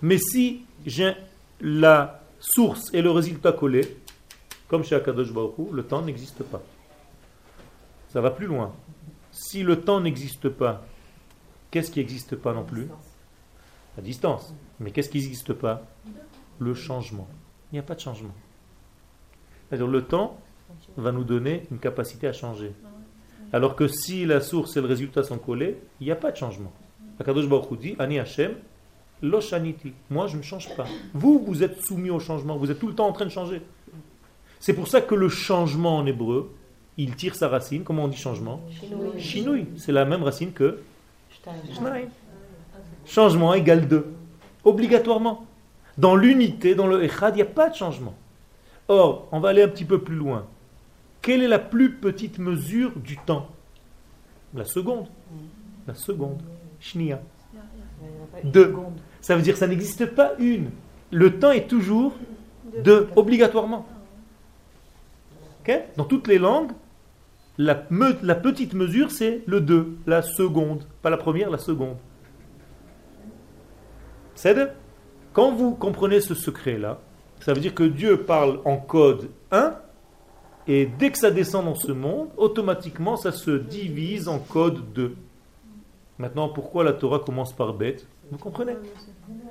[0.00, 1.12] Mais si j'ai
[1.60, 3.98] la source et le résultat collés,
[4.66, 6.62] comme chez Akadosh Baruch le temps n'existe pas.
[8.08, 8.72] Ça va plus loin.
[9.30, 10.86] Si le temps n'existe pas
[11.70, 12.88] Qu'est-ce qui n'existe pas non plus
[13.96, 14.54] La distance.
[14.80, 15.82] Mais qu'est-ce qui n'existe pas
[16.58, 17.28] Le changement.
[17.70, 18.34] Il n'y a pas de changement.
[19.68, 20.38] C'est-à-dire le temps
[20.96, 22.72] va nous donner une capacité à changer.
[23.52, 26.36] Alors que si la source et le résultat sont collés, il n'y a pas de
[26.36, 26.72] changement.
[27.18, 28.54] Akadosh Baruch dit Ani Hashem,
[29.22, 29.40] lo
[30.10, 30.86] Moi, je ne change pas.
[31.14, 32.56] Vous, vous êtes soumis au changement.
[32.56, 33.62] Vous êtes tout le temps en train de changer.
[34.60, 36.54] C'est pour ça que le changement en hébreu,
[36.96, 37.84] il tire sa racine.
[37.84, 38.60] Comment on dit changement?
[39.18, 39.66] Shinui.
[39.76, 40.80] C'est la même racine que
[43.06, 44.14] Changement égale 2.
[44.64, 45.46] Obligatoirement.
[45.96, 48.14] Dans l'unité, dans le Echad, il n'y a pas de changement.
[48.88, 50.46] Or, on va aller un petit peu plus loin.
[51.22, 53.48] Quelle est la plus petite mesure du temps?
[54.54, 55.08] La seconde.
[55.86, 56.40] La seconde.
[56.80, 57.20] Shnia.
[58.44, 58.74] Deux.
[59.20, 60.70] Ça veut dire que ça n'existe pas une.
[61.10, 62.12] Le temps est toujours
[62.84, 63.86] deux, obligatoirement.
[65.96, 66.72] Dans toutes les langues,
[67.58, 70.84] la, petite mesure, c'est le 2, la seconde.
[71.02, 71.96] Pas la première, la seconde.
[74.34, 74.56] C'est
[75.32, 77.00] Quand vous comprenez ce secret-là,
[77.40, 79.74] ça veut dire que Dieu parle en code 1,
[80.68, 85.16] et dès que ça descend dans ce monde, automatiquement, ça se divise en code 2.
[86.18, 88.06] Maintenant, pourquoi la Torah commence par bête?
[88.30, 88.74] Vous comprenez?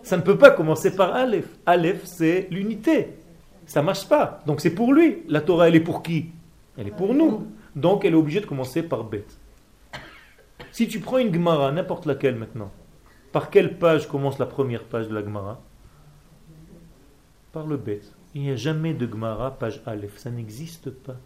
[0.03, 1.47] Ça ne peut pas commencer par Aleph.
[1.65, 3.17] Aleph, c'est l'unité.
[3.65, 4.41] Ça ne marche pas.
[4.45, 5.23] Donc c'est pour lui.
[5.27, 6.27] La Torah, elle est pour qui?
[6.77, 7.47] Elle est pour nous.
[7.77, 9.37] Donc elle est obligée de commencer par bête.
[10.71, 12.71] Si tu prends une Gemara, n'importe laquelle maintenant,
[13.31, 15.61] par quelle page commence la première page de la Gemara?
[17.53, 18.11] Par le bête.
[18.33, 20.17] Il n'y a jamais de Gemara page Aleph.
[20.17, 21.17] Ça n'existe pas.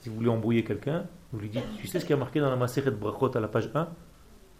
[0.00, 2.50] Si vous voulez embrouiller quelqu'un, vous lui dites Tu sais ce qui a marqué dans
[2.50, 3.88] la Maseret Brachot à la page 1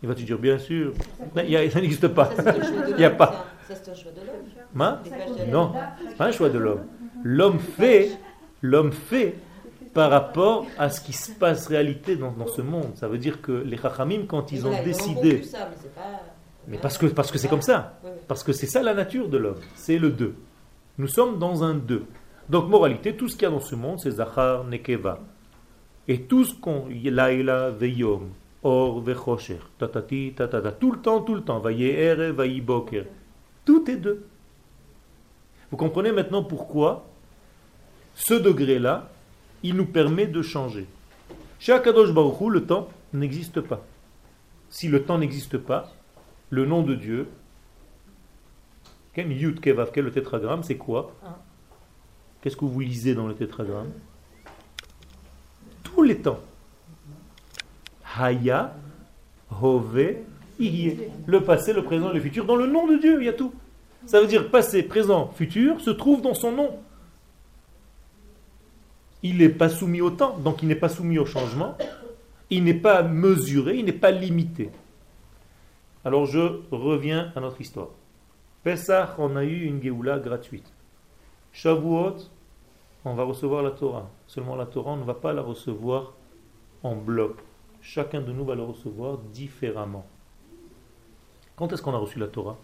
[0.02, 0.94] Il va te dire Bien sûr.
[1.34, 1.42] ça
[1.80, 2.30] n'existe pas.
[2.88, 3.44] Il n'y a pas.
[3.68, 5.50] Ça, c'est un choix de l'homme.
[5.50, 5.74] Non,
[6.16, 6.86] pas un choix de l'homme.
[7.22, 8.12] L'homme fait,
[8.62, 9.36] l'homme fait
[9.94, 12.92] par rapport à ce qui se passe réalité dans, ce monde.
[12.94, 15.42] Ça veut dire que les Chachamim, quand ils ont décidé...
[16.66, 17.98] mais parce que parce que c'est comme ça.
[18.28, 19.60] Parce que c'est ça la nature de l'homme.
[19.74, 20.34] C'est le deux.
[20.98, 22.04] Nous sommes dans un deux.
[22.48, 25.20] Donc, moralité, tout ce qu'il y a dans ce monde, c'est Zachar, Nekeva.
[26.08, 26.86] Et tout ce qu'on...
[26.88, 28.30] Laila, Veyom,
[28.62, 30.72] Or, Vechosher, Tatati, Tatata.
[30.72, 31.58] Tout le temps, tout le temps.
[31.60, 33.04] Vayehere, Vayiboker.
[33.64, 34.24] Tout est deux.
[35.70, 37.06] Vous comprenez maintenant pourquoi
[38.14, 39.10] ce degré-là,
[39.62, 40.86] il nous permet de changer.
[41.58, 43.84] Chez Akadosh Baruch le temps n'existe pas.
[44.70, 45.92] Si le temps n'existe pas,
[46.50, 47.28] le nom de Dieu,
[49.16, 51.12] le tétragramme, c'est quoi?
[52.40, 53.90] Qu'est-ce que vous lisez dans le tétragramme?
[55.82, 56.40] Tous les temps.
[58.18, 58.74] Haya.
[60.58, 62.46] Le passé, le présent, le futur.
[62.46, 63.52] Dans le nom de Dieu, il y a tout.
[64.06, 66.80] Ça veut dire passé, présent, futur se trouve dans son nom
[69.22, 71.76] il n'est pas soumis au temps, donc il n'est pas soumis au changement,
[72.50, 74.70] il n'est pas mesuré, il n'est pas limité.
[76.04, 77.88] Alors je reviens à notre histoire.
[78.62, 80.72] Pessah, on a eu une Géoula gratuite.
[81.52, 82.16] Shavuot,
[83.04, 84.08] on va recevoir la Torah.
[84.26, 86.14] Seulement la Torah, on ne va pas la recevoir
[86.82, 87.38] en bloc.
[87.80, 90.06] Chacun de nous va la recevoir différemment.
[91.56, 92.56] Quand est-ce qu'on a reçu la Torah?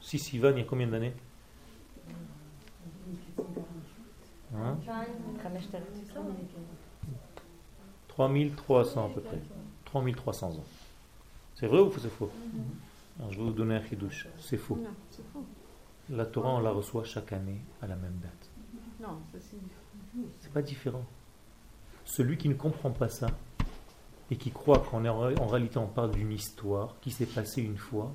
[0.00, 1.12] Si Sivan, il y a combien d'années?
[8.08, 9.38] 3300 à peu près.
[9.84, 10.64] 3300 ans.
[11.54, 12.30] C'est vrai ou c'est faux?
[13.30, 14.26] Je vais vous donner un chidouche.
[14.40, 14.78] C'est faux.
[16.08, 18.50] La Torah, on la reçoit chaque année à la même date.
[19.00, 19.20] Non,
[20.40, 21.04] c'est pas différent.
[22.04, 23.28] Celui qui ne comprend pas ça
[24.30, 28.12] et qui croit qu'en en réalité on parle d'une histoire qui s'est passée une fois,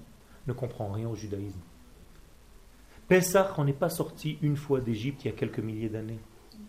[0.48, 1.60] ne comprend rien au judaïsme.
[3.08, 6.20] Pessah, on n'est pas sorti une fois d'Égypte il y a quelques milliers d'années.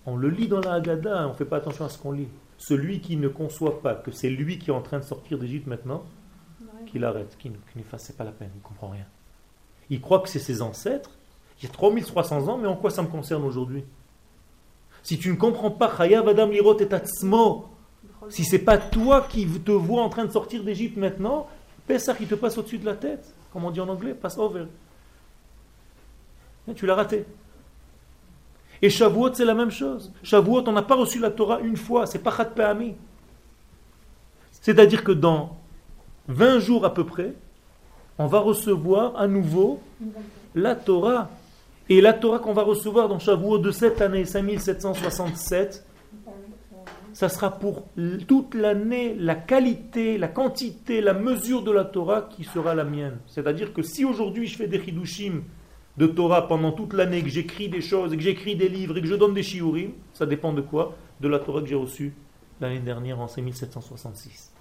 [0.04, 2.28] On le lit dans la Haggadah, on ne fait pas attention à ce qu'on lit.
[2.58, 5.66] Celui qui ne conçoit pas que c'est lui qui est en train de sortir d'Égypte
[5.66, 6.04] maintenant,
[6.86, 9.06] qu'il arrête, qu'il ne fasse pas la peine, il ne comprend rien.
[9.90, 11.10] Il croit que c'est ses ancêtres,
[11.60, 13.84] il y a 3300 ans, mais en quoi ça me concerne aujourd'hui?
[15.02, 16.88] Si tu ne comprends pas, Adam Lirot et
[18.28, 21.46] si c'est pas toi qui te vois en train de sortir d'Égypte maintenant,
[21.86, 24.66] Pessah qui te passe au-dessus de la tête, comme on dit en anglais, passe over.
[26.68, 27.24] Et tu l'as raté.
[28.82, 30.12] Et Shavuot, c'est la même chose.
[30.22, 32.94] Shavuot, on n'a pas reçu la Torah une fois, c'est pas Chat Pe'ami.
[34.50, 35.56] C'est-à-dire que dans
[36.28, 37.34] 20 jours à peu près,
[38.18, 39.80] on va recevoir à nouveau
[40.54, 41.30] la Torah.
[41.88, 45.86] Et la Torah qu'on va recevoir dans Shavuot de cette année 5767,
[47.12, 47.84] ça sera pour
[48.26, 53.18] toute l'année la qualité, la quantité, la mesure de la Torah qui sera la mienne.
[53.26, 55.42] C'est-à-dire que si aujourd'hui je fais des chidushim
[55.96, 59.06] de Torah pendant toute l'année, que j'écris des choses, que j'écris des livres et que
[59.06, 60.96] je donne des shiurim, ça dépend de quoi?
[61.20, 62.12] De la Torah que j'ai reçue
[62.60, 64.52] l'année dernière en 5766.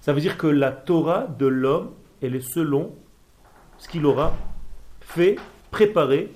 [0.00, 2.94] Ça veut dire que la Torah de l'homme, elle est selon
[3.78, 4.34] ce qu'il aura
[5.00, 5.36] fait,
[5.70, 6.30] préparé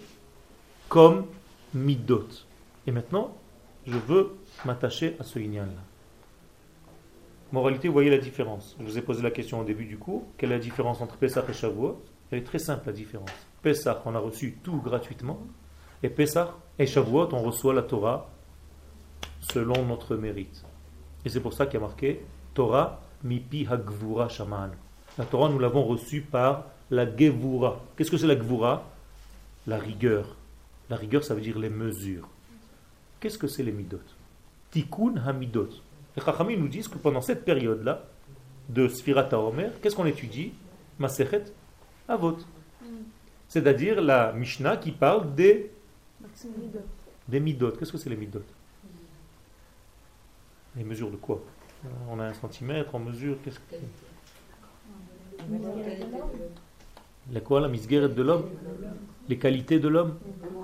[0.89, 1.27] comme
[1.75, 2.29] midot.
[2.87, 3.37] Et maintenant,
[3.87, 5.83] je veux m'attacher à ce lignan là
[7.53, 8.75] Moralité, vous voyez la différence.
[8.81, 10.25] Je vous ai posé la question au début du cours.
[10.37, 12.03] Quelle est la différence entre Pesach et Shavuot?
[12.35, 13.31] Est très simple la différence.
[13.63, 15.41] Pesach, on a reçu tout gratuitement.
[16.03, 18.29] Et Pesach et Shavuot, on reçoit la Torah
[19.41, 20.65] selon notre mérite.
[21.25, 24.71] Et c'est pour ça qu'il y a marqué Torah mipi hagvura shaman.
[25.17, 27.81] La Torah, nous l'avons reçue par la gevura.
[27.97, 28.85] Qu'est-ce que c'est la gevura
[29.67, 30.37] La rigueur.
[30.91, 32.29] La rigueur, ça veut dire les mesures.
[33.21, 34.01] Qu'est-ce que c'est les midot?
[34.71, 35.71] Tikkun hamidot.
[36.17, 38.03] Les Chachamim nous disent que pendant cette période-là,
[38.69, 40.53] de Sfirat Omer, qu'est-ce qu'on étudie?
[40.99, 41.45] Masechet
[42.09, 42.39] Avot.
[43.49, 45.71] C'est-à-dire la Mishnah qui parle des,
[47.29, 47.73] des midot.
[47.73, 48.43] Qu'est-ce que c'est les midot?
[50.77, 51.41] Les mesures de quoi?
[52.11, 53.77] On a un centimètre, en mesure, qu'est-ce que
[57.31, 58.51] les quoi La misguerre de l'homme?
[59.29, 60.19] Les qualités de l'homme?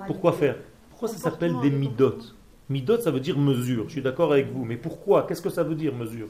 [0.07, 0.57] Pourquoi faire?
[0.89, 2.17] Pourquoi ça s'appelle des midot?
[2.69, 3.85] Midot, ça veut dire mesure.
[3.87, 4.63] Je suis d'accord avec vous.
[4.65, 5.25] Mais pourquoi?
[5.27, 6.27] Qu'est-ce que ça veut dire mesure?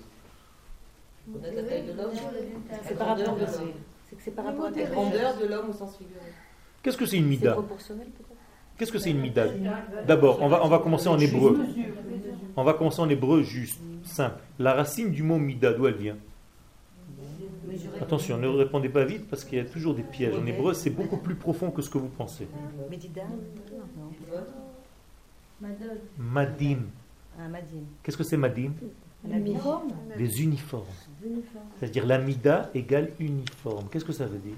[2.84, 3.38] C'est par rapport
[4.20, 6.20] c'est par rapport à la grandeur de l'homme au sens figuré.
[6.84, 7.58] Qu'est-ce que c'est une mida
[8.78, 9.46] Qu'est-ce que c'est une mida
[10.08, 11.60] D'abord, on va, on va commencer en hébreu.
[12.56, 14.42] On va commencer en hébreu juste, simple.
[14.60, 16.18] La racine du mot mida, d'où elle vient
[18.02, 20.36] Attention, ne répondez pas vite parce qu'il y a toujours des pièges.
[20.36, 22.48] En hébreu, c'est beaucoup plus profond que ce que vous pensez.
[26.18, 26.80] Madim.
[27.40, 27.44] Ah,
[28.04, 28.74] Qu'est-ce que c'est Madim?
[29.24, 30.86] Des uniformes.
[31.80, 33.88] C'est-à-dire l'amida égale uniforme.
[33.92, 34.56] Qu'est-ce que ça veut dire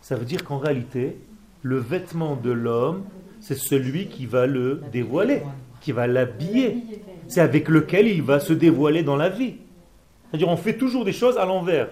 [0.00, 1.16] Ça veut dire qu'en réalité,
[1.62, 3.04] le vêtement de l'homme,
[3.40, 5.42] c'est celui qui va le dévoiler,
[5.80, 6.84] qui va l'habiller.
[7.28, 9.56] C'est avec lequel il va se dévoiler dans la vie.
[10.30, 11.88] C'est-à-dire on fait toujours des choses à l'envers.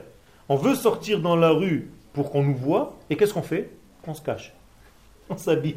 [0.49, 3.71] On veut sortir dans la rue pour qu'on nous voit, et qu'est-ce qu'on fait?
[4.07, 4.55] On se cache.
[5.29, 5.77] On s'habille.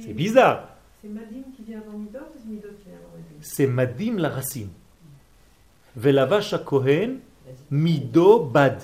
[0.00, 0.68] C'est bizarre.
[1.00, 4.16] C'est Madim qui vient avant Midot ou c'est Midot qui vient avant Madim C'est Madim
[4.18, 4.70] la racine.
[5.96, 7.18] Velavash Kohen,
[7.70, 8.82] Mido Bad.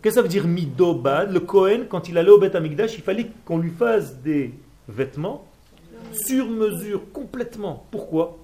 [0.00, 2.94] Qu'est-ce que ça veut dire Mido Bad Le Kohen, quand il allait au Beth Amikdash,
[2.96, 4.52] il fallait qu'on lui fasse des
[4.88, 5.46] vêtements
[6.12, 7.86] sur mesure, complètement.
[7.90, 8.38] Pourquoi?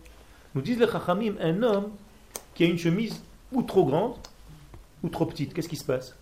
[0.55, 1.91] Nous disent les Chachamim, un homme
[2.55, 4.15] qui a une chemise ou trop grande
[5.03, 6.17] ou trop petite, qu'est-ce qui se passe?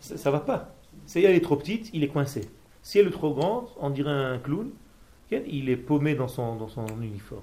[0.00, 0.74] Ça ne va pas.
[1.06, 2.48] Si elle est trop petite, il est coincé.
[2.82, 4.70] Si elle est trop grande, on dirait un clown,
[5.30, 7.42] il est paumé dans son, dans son uniforme.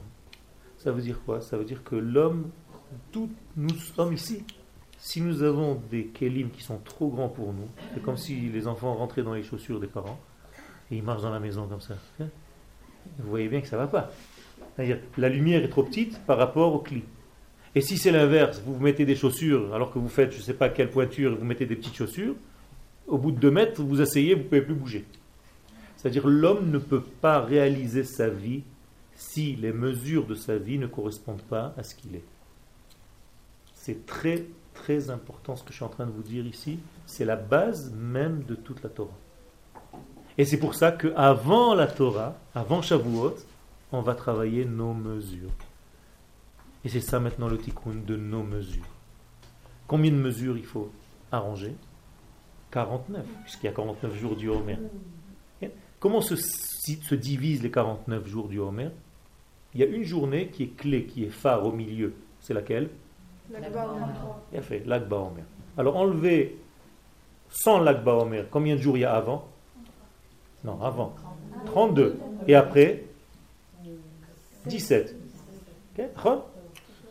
[0.78, 1.42] Ça veut dire quoi?
[1.42, 2.50] Ça veut dire que l'homme,
[3.56, 4.44] nous sommes ici,
[4.98, 8.68] si nous avons des kélim qui sont trop grands pour nous, c'est comme si les
[8.68, 10.20] enfants rentraient dans les chaussures des parents
[10.92, 11.96] et ils marchent dans la maison comme ça.
[12.20, 14.12] Vous voyez bien que ça ne va pas.
[14.76, 17.02] C'est-à-dire, la lumière est trop petite par rapport au clim.
[17.76, 20.44] Et si c'est l'inverse, vous vous mettez des chaussures alors que vous faites je ne
[20.44, 22.36] sais pas quelle pointure, vous mettez des petites chaussures,
[23.08, 25.06] au bout de deux mètres, vous vous asseyez, vous ne pouvez plus bouger.
[25.98, 28.64] C'est-à-dire l'homme ne peut pas réaliser sa vie
[29.16, 32.24] si les mesures de sa vie ne correspondent pas à ce qu'il est.
[33.84, 36.80] C'est très très important ce que je suis en train de vous dire ici.
[37.06, 39.20] C'est la base même de toute la Torah.
[40.38, 43.36] Et c'est pour ça qu'avant la Torah, avant Shavuot,
[43.92, 45.52] on va travailler nos mesures.
[46.86, 48.88] Et c'est ça maintenant le tikkun de nos mesures.
[49.86, 50.90] Combien de mesures il faut
[51.30, 51.76] arranger?
[52.72, 54.78] 49, puisqu'il y a 49 jours du Homer.
[56.00, 58.92] Comment se, se divisent les 49 jours du Homer?
[59.74, 62.14] Il y a une journée qui est clé, qui est phare au milieu.
[62.40, 62.90] C'est laquelle?
[63.50, 65.44] Il a fait l'Akba Homer.
[65.78, 66.58] Alors enlevez
[67.50, 69.48] sans l'Akba Homer, combien de jours il y a avant?
[70.64, 71.14] Non, avant.
[71.66, 72.18] 32.
[72.48, 73.04] Et après?
[74.66, 75.16] 17.
[75.94, 76.08] Okay.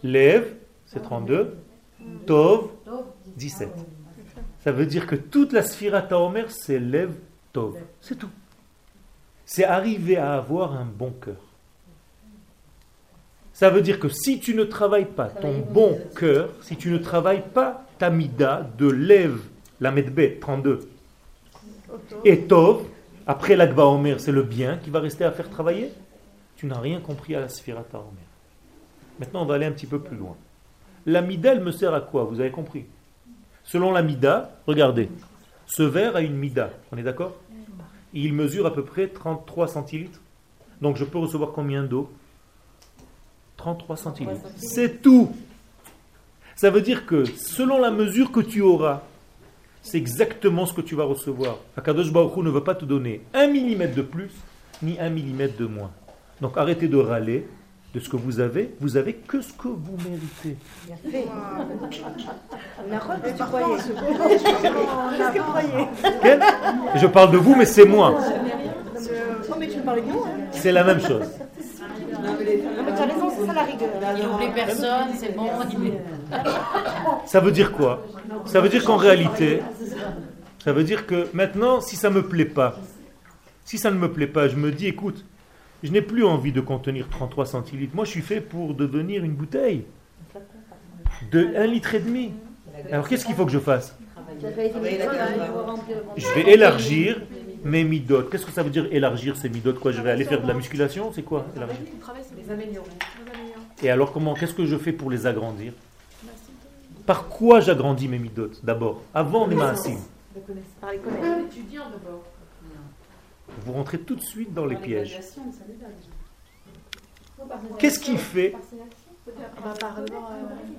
[0.03, 0.55] Lève,
[0.87, 1.59] c'est 32.
[2.27, 2.71] Tov,
[3.37, 3.69] 17.
[4.65, 7.15] Ça veut dire que toute la Sphirata Omer, c'est lève
[7.53, 7.77] Tov.
[8.01, 8.31] C'est tout.
[9.45, 11.52] C'est arriver à avoir un bon cœur.
[13.63, 16.99] Ça veut dire que si tu ne travailles pas ton bon cœur, si tu ne
[16.99, 19.39] travailles pas ta mida de lève,
[19.81, 20.81] la medbe 32,
[22.25, 22.85] et tov,
[23.25, 25.93] après l'agba omer, c'est le bien qui va rester à faire travailler,
[26.57, 28.27] tu n'as rien compris à la sphirata omer.
[29.21, 30.35] Maintenant, on va aller un petit peu plus loin.
[31.07, 32.25] La mida, elle me sert à quoi?
[32.25, 32.87] Vous avez compris?
[33.63, 35.09] Selon la mida, regardez,
[35.67, 37.37] ce verre a une mida, on est d'accord?
[38.13, 40.21] Il mesure à peu près 33 centilitres.
[40.81, 42.11] Donc je peux recevoir combien d'eau?
[43.63, 44.41] 33 centilitres.
[44.57, 45.31] C'est tout.
[46.57, 49.03] Ça veut dire que selon la mesure que tu auras,
[49.83, 51.59] c'est exactement ce que tu vas recevoir.
[51.77, 54.33] Akadosh Baruch ne veut pas te donner un millimètre de plus,
[54.83, 55.93] ni un millimètre de moins.
[56.41, 57.47] Donc arrêtez de râler
[57.95, 60.57] de ce que vous avez, vous avez que ce que vous méritez.
[66.97, 68.19] Je parle de vous, mais c'est moi.
[70.51, 71.29] C'est la même chose
[74.55, 75.49] personne, c'est bon.
[77.27, 78.07] Ça veut dire quoi?
[78.47, 79.61] Ça veut dire qu'en réalité,
[80.65, 82.77] ça veut dire que maintenant, si ça ne me plaît pas,
[83.65, 85.25] si ça ne me plaît pas, je me dis, écoute,
[85.83, 87.95] je n'ai plus envie de contenir 33 centilitres.
[87.95, 89.85] Moi, je suis fait pour devenir une bouteille
[91.31, 92.33] de 1 litre et demi.
[92.91, 93.97] Alors, qu'est-ce qu'il faut que je fasse?
[96.17, 97.21] Je vais élargir
[97.65, 98.31] mes midotes.
[98.31, 100.55] Qu'est-ce que ça veut dire élargir ces midotes Quoi, je vais aller faire de la
[100.55, 101.47] musculation C'est quoi
[103.83, 105.73] Et alors comment Qu'est-ce que je fais pour les agrandir?
[107.07, 109.03] Par quoi j'agrandis mes midotes d'abord?
[109.15, 109.99] Avant les maasim.
[113.65, 115.19] Vous rentrez tout de suite dans les pièges.
[117.79, 118.55] Qu'est-ce qui fait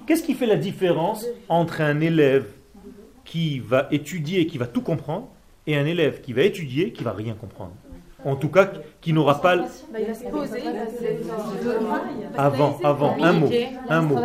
[0.07, 2.47] Qu'est-ce qui fait la différence entre un élève
[3.25, 5.29] qui va étudier, qui va tout comprendre,
[5.67, 7.73] et un élève qui va étudier, qui va rien comprendre.
[8.25, 9.57] En tout cas, qui n'aura pas.
[12.37, 13.49] Avant, avant, un mot,
[13.89, 14.19] un mot.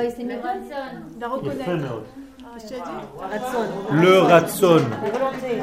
[3.92, 4.80] Le ratson,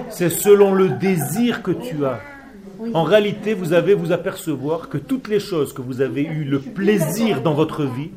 [0.10, 2.20] c'est selon le désir que tu as.
[2.94, 6.60] En réalité, vous avez vous apercevoir que toutes les choses que vous avez eu le
[6.60, 8.12] plaisir dans votre vie,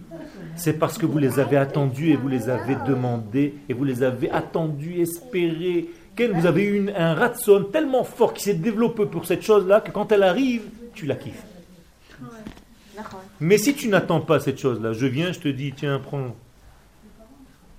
[0.56, 4.02] c'est parce que vous les avez attendues et vous les avez demandées et vous les
[4.02, 5.88] avez attendues, espérées
[6.24, 10.12] vous avez eu un ratson tellement fort qui s'est développé pour cette chose-là que quand
[10.12, 10.62] elle arrive,
[10.94, 11.44] tu la kiffes.
[13.40, 16.34] Mais si tu n'attends pas cette chose-là, je viens, je te dis, tiens, prends.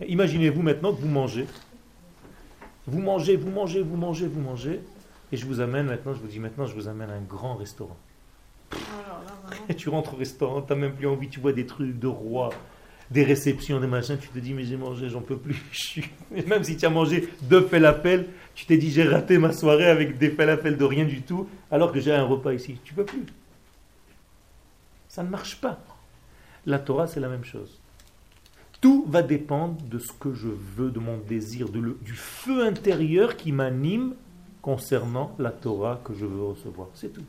[0.07, 1.45] Imaginez-vous maintenant que vous mangez.
[2.87, 4.79] Vous mangez, vous mangez, vous mangez, vous mangez.
[5.31, 7.55] Et je vous amène maintenant, je vous dis maintenant, je vous amène à un grand
[7.55, 7.97] restaurant.
[9.67, 12.07] Et tu rentres au restaurant, tu n'as même plus envie, tu vois des trucs de
[12.07, 12.49] roi,
[13.11, 15.61] des réceptions, des machins, tu te dis, mais j'ai mangé, j'en peux plus.
[16.47, 20.17] Même si tu as mangé deux falafels, tu t'es dit, j'ai raté ma soirée avec
[20.17, 22.77] des falafels de rien du tout, alors que j'ai un repas ici.
[22.83, 23.25] Tu peux plus.
[25.07, 25.79] Ça ne marche pas.
[26.65, 27.79] La Torah, c'est la même chose.
[28.79, 33.35] Tout va dépendre de ce que je veux, de mon désir, de du feu intérieur
[33.35, 34.13] qui m'anime
[34.61, 36.89] concernant la Torah que je veux recevoir.
[36.93, 37.25] C'est tout.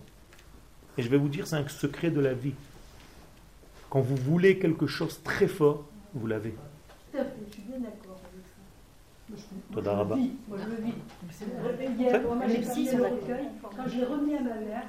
[0.99, 2.55] Et je vais vous dire, c'est un secret de la vie.
[3.91, 5.85] Quand vous voulez quelque chose très fort,
[6.15, 6.55] vous l'avez.
[7.13, 7.19] Je
[7.53, 8.61] suis bien d'accord avec ça.
[10.49, 10.95] Moi, je le vis.
[13.77, 14.85] Quand je l'ai remis à ma mère,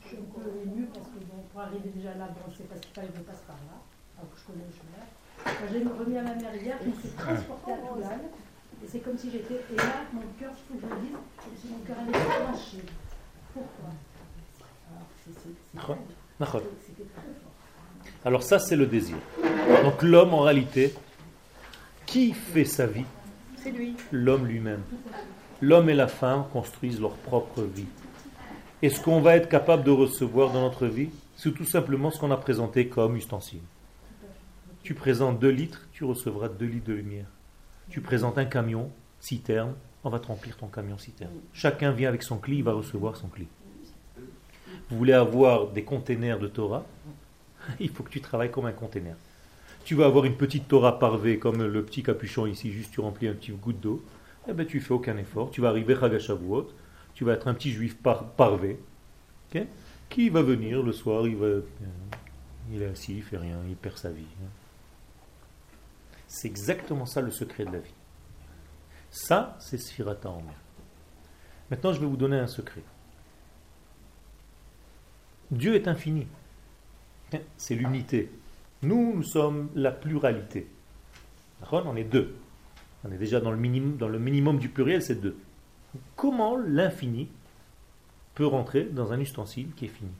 [0.00, 2.80] je suis un peu émue parce que bon, pour arriver déjà là, bon, c'est parce
[2.80, 3.82] qu'il fallait que je passe par là,
[4.18, 5.02] alors que je connais le chemin.
[5.44, 8.28] Quand j'ai remis à ma mère hier, il s'est transporté à Toulane.
[8.84, 9.54] Et c'est comme si j'étais.
[9.72, 10.94] Et là, mon cœur, je je le
[11.60, 12.12] si mon cœur allait
[12.56, 12.76] se
[13.52, 13.90] Pourquoi?
[14.90, 15.08] Alors,
[16.86, 17.53] c'était très fort.
[18.24, 19.16] Alors ça, c'est le désir.
[19.82, 20.94] Donc l'homme, en réalité,
[22.06, 23.04] qui fait sa vie?
[23.62, 23.94] C'est lui.
[24.12, 24.82] L'homme lui-même.
[25.60, 27.86] L'homme et la femme construisent leur propre vie.
[28.82, 32.18] Et ce qu'on va être capable de recevoir dans notre vie, c'est tout simplement ce
[32.18, 33.60] qu'on a présenté comme ustensile.
[34.82, 37.26] Tu présentes 2 litres, tu recevras 2 litres de lumière.
[37.90, 41.32] Tu présentes un camion, citerne, on va te remplir ton camion citerne.
[41.52, 43.46] Chacun vient avec son cli, il va recevoir son cli.
[44.90, 46.84] Vous voulez avoir des containers de Torah?
[47.80, 49.16] il faut que tu travailles comme un conteneur.
[49.84, 53.28] Tu vas avoir une petite Torah parvée comme le petit capuchon ici, juste tu remplis
[53.28, 54.02] un petit goutte d'eau,
[54.48, 56.68] eh ben tu fais aucun effort, tu vas arriver à Shavuot,
[57.14, 58.78] Tu vas être un petit juif par, parvé,
[60.08, 61.60] qui va venir le soir, il, euh,
[62.72, 64.26] il est assis, il fait rien, il perd sa vie.
[66.26, 67.94] C'est exactement ça le secret de la vie.
[69.10, 70.42] Ça, c'est Sphirata en
[71.70, 72.82] Maintenant, je vais vous donner un secret.
[75.50, 76.26] Dieu est infini.
[77.56, 78.30] C'est l'unité.
[78.82, 80.66] Nous, nous sommes la pluralité.
[81.70, 82.36] On est deux.
[83.04, 85.36] On est déjà dans le minimum, du pluriel, c'est deux.
[86.16, 87.28] Comment l'infini
[88.34, 90.10] peut rentrer dans un ustensile qui est fini?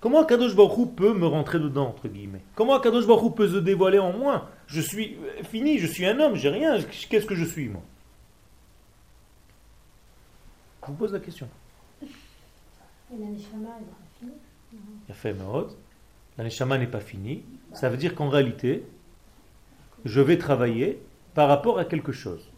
[0.00, 2.42] Comment Kadosh Baruch peut me rentrer dedans, entre guillemets?
[2.56, 4.50] Comment Kadosh Baruch peut se dévoiler en moi?
[4.66, 6.82] Je suis fini, je suis un homme, j'ai rien.
[6.82, 7.82] Qu'est-ce que je suis, moi?
[10.82, 11.48] Je vous pose la question.
[14.72, 15.34] Fini Il a fait
[16.38, 17.42] L'aneshama n'est pas fini.
[17.72, 18.84] Ça veut dire qu'en réalité,
[20.04, 21.00] je vais travailler
[21.34, 22.48] par rapport à quelque chose.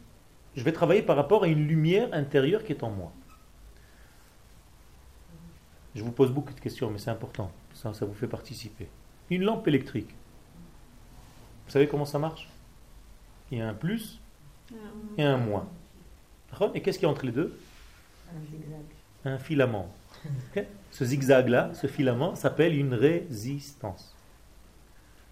[0.57, 3.13] Je vais travailler par rapport à une lumière intérieure qui est en moi.
[5.95, 7.51] Je vous pose beaucoup de questions, mais c'est important.
[7.73, 8.89] Ça, ça vous fait participer.
[9.31, 10.11] Une lampe électrique.
[11.67, 12.49] Vous savez comment ça marche?
[13.51, 14.21] Il y a un plus
[15.17, 15.69] et un moins.
[16.75, 17.59] Et qu'est-ce qu'il y a entre les deux?
[19.25, 19.89] Un filament.
[20.91, 24.15] Ce zigzag-là, ce filament, s'appelle une résistance.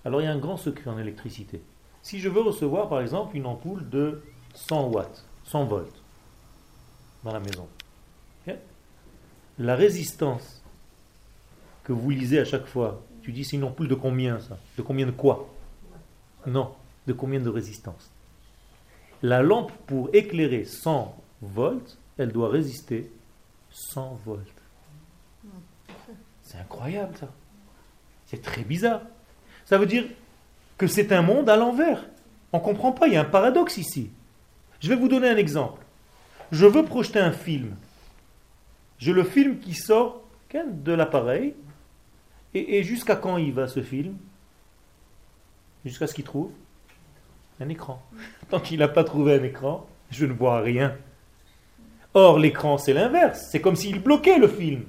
[0.04, 1.62] Alors il y a un grand secret en électricité.
[2.02, 4.22] Si je veux recevoir par exemple une ampoule de
[4.54, 6.02] 100 watts, 100 volts
[7.22, 7.68] dans la maison,
[9.58, 10.62] la résistance
[11.84, 14.58] que vous lisez à chaque fois, tu dis c'est une ampoule de combien ça?
[14.76, 15.48] De combien de quoi?
[16.46, 16.72] Non,
[17.06, 18.10] de combien de résistance?
[19.22, 23.12] La lampe pour éclairer 100 volts, elle doit résister
[23.70, 24.61] 100 volts.
[26.52, 27.28] C'est incroyable ça.
[28.26, 29.00] C'est très bizarre.
[29.64, 30.04] Ça veut dire
[30.76, 32.04] que c'est un monde à l'envers.
[32.52, 34.10] On ne comprend pas, il y a un paradoxe ici.
[34.80, 35.82] Je vais vous donner un exemple.
[36.50, 37.74] Je veux projeter un film.
[38.98, 40.22] J'ai le film qui sort
[40.54, 41.54] de l'appareil.
[42.54, 44.16] Et, jusqu'à quand il va ce film?
[45.86, 46.50] Jusqu'à ce qu'il trouve
[47.60, 48.02] un écran.
[48.50, 50.94] Tant qu'il n'a pas trouvé un écran, je ne vois rien.
[52.12, 53.48] Or, l'écran, c'est l'inverse.
[53.50, 54.84] C'est comme s'il bloquait le film.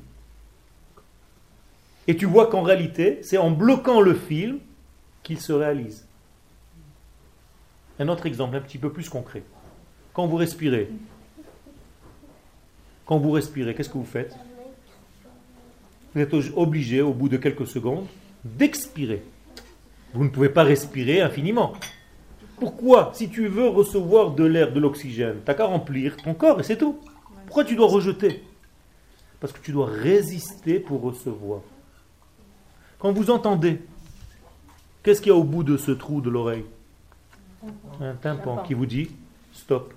[2.07, 4.59] Et tu vois qu'en réalité, c'est en bloquant le film
[5.23, 6.05] qu'il se réalise.
[7.99, 9.43] Un autre exemple un petit peu plus concret.
[10.13, 10.89] Quand vous respirez,
[13.05, 14.35] quand vous respirez, qu'est-ce que vous faites?
[16.13, 18.05] Vous êtes obligé, au bout de quelques secondes,
[18.43, 19.23] d'expirer.
[20.13, 21.73] Vous ne pouvez pas respirer infiniment.
[22.57, 23.11] Pourquoi?
[23.13, 26.63] Si tu veux recevoir de l'air, de l'oxygène, tu n'as qu'à remplir ton corps et
[26.63, 26.99] c'est tout.
[27.45, 28.43] Pourquoi tu dois rejeter?
[29.39, 31.61] Parce que tu dois résister pour recevoir.
[33.03, 33.81] Quand vous entendez,
[35.03, 36.63] qu'est-ce qu'il y a au bout de ce trou de l'oreille
[37.99, 39.09] Un tympan qui vous dit
[39.51, 39.93] stop.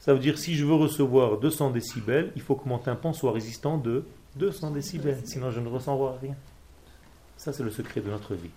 [0.00, 3.32] Ça veut dire si je veux recevoir 200 décibels, il faut que mon tympan soit
[3.32, 6.34] résistant de 200 décibels, sinon je ne ressens rien.
[7.36, 8.48] Ça, c'est le secret de notre vie.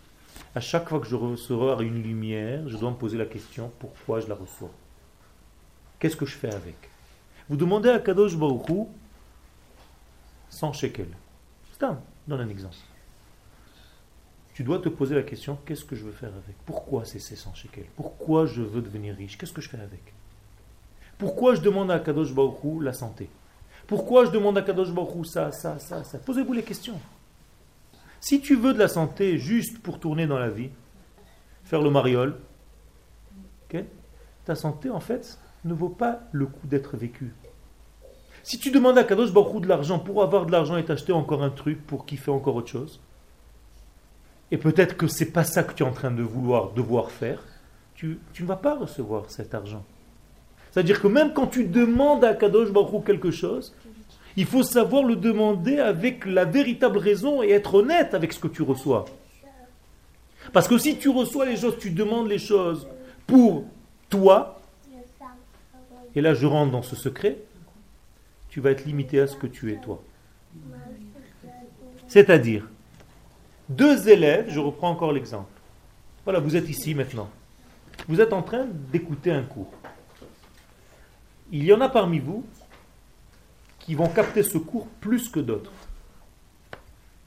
[0.56, 4.22] À chaque fois que je reçois une lumière, je dois me poser la question pourquoi
[4.22, 4.72] je la reçois?
[6.00, 6.78] Qu'est-ce que je fais avec?
[7.50, 8.88] Vous demandez à Kadosh Baruch
[10.50, 11.18] 100 shekels.
[11.74, 12.78] Stam, donne un exemple
[14.54, 16.56] tu dois te poser la question qu'est-ce que je veux faire avec?
[16.66, 19.38] Pourquoi c'est ces 100 shekels Pourquoi je veux devenir riche?
[19.38, 20.14] Qu'est-ce que je fais avec?
[21.18, 23.30] Pourquoi je demande à Kadosh Baruch la santé?
[23.88, 26.18] Pourquoi je demande à Kadosh Baruch ça, ça, ça, ça?
[26.20, 27.00] Posez-vous les questions.
[28.20, 30.70] Si tu veux de la santé juste pour tourner dans la vie,
[31.64, 32.38] faire le mariole,
[34.46, 37.34] ta santé en fait ne vaut pas le coup d'être vécu.
[38.44, 41.44] Si tu demandes à Kadosh Baruch de l'argent pour avoir de l'argent et t'acheter encore
[41.44, 43.00] un truc pour kiffer encore autre chose,
[44.52, 47.44] et peut-être que c'est pas ça que tu es en train de vouloir, devoir faire,
[47.96, 49.84] tu, ne vas pas recevoir cet argent.
[50.72, 53.74] C'est-à-dire que même quand tu demandes à Kadosh Baruch quelque chose,
[54.36, 58.48] il faut savoir le demander avec la véritable raison et être honnête avec ce que
[58.48, 59.06] tu reçois.
[60.54, 62.88] Parce que si tu reçois les choses, tu demandes les choses
[63.28, 63.66] pour
[64.10, 64.60] toi,
[66.16, 67.38] et là je rentre dans ce secret,
[68.50, 70.02] tu vas être limité à ce que tu es toi.
[72.08, 72.68] C'est-à-dire,
[73.70, 75.52] deux élèves, je reprends encore l'exemple.
[76.24, 77.30] Voilà, vous êtes ici maintenant.
[78.08, 79.72] Vous êtes en train d'écouter un cours.
[81.52, 82.46] Il y en a parmi vous
[83.80, 85.72] qui vont capter ce cours plus que d'autres.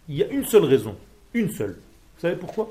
[0.09, 0.97] Il y a une seule raison,
[1.33, 1.79] une seule.
[2.17, 2.71] Vous savez pourquoi?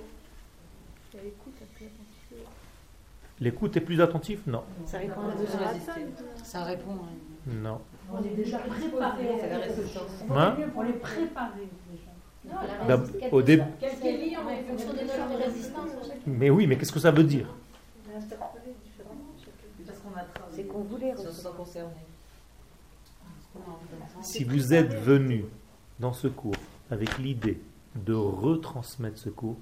[3.39, 4.41] L'écoute est plus attentive?
[4.47, 4.63] Non.
[4.85, 6.97] Ça répond à Ça répond.
[7.45, 7.81] Non.
[8.11, 9.27] On est déjà préparé.
[10.29, 10.55] Hein?
[10.75, 12.12] On est préparé déjà.
[13.31, 13.63] Au début.
[16.27, 17.47] Mais oui, mais qu'est-ce que ça veut dire?
[20.51, 21.13] C'est qu'on voulait
[24.21, 25.45] Si vous êtes venu
[25.99, 26.55] dans ce cours
[26.91, 27.59] avec l'idée
[27.95, 29.57] de retransmettre ce cours,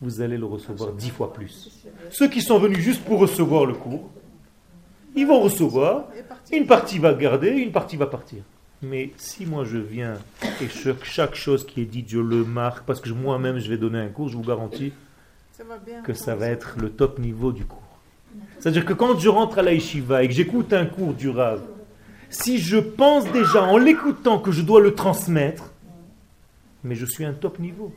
[0.00, 1.86] vous allez le recevoir dix fois plus.
[2.10, 4.10] Ceux qui sont venus juste pour recevoir le cours,
[5.14, 6.06] ils vont recevoir,
[6.50, 8.42] une partie va garder, une partie va partir.
[8.82, 10.18] Mais si moi je viens
[10.60, 10.68] et
[11.04, 14.08] chaque chose qui est dite, je le marque, parce que moi-même je vais donner un
[14.08, 14.92] cours, je vous garantis
[16.02, 17.78] que ça va être le top niveau du cours.
[18.58, 21.62] C'est-à-dire que quand je rentre à la yeshiva et que j'écoute un cours du Rav,
[22.28, 25.70] si je pense déjà en l'écoutant que je dois le transmettre,
[26.82, 27.92] mais je suis un top niveau.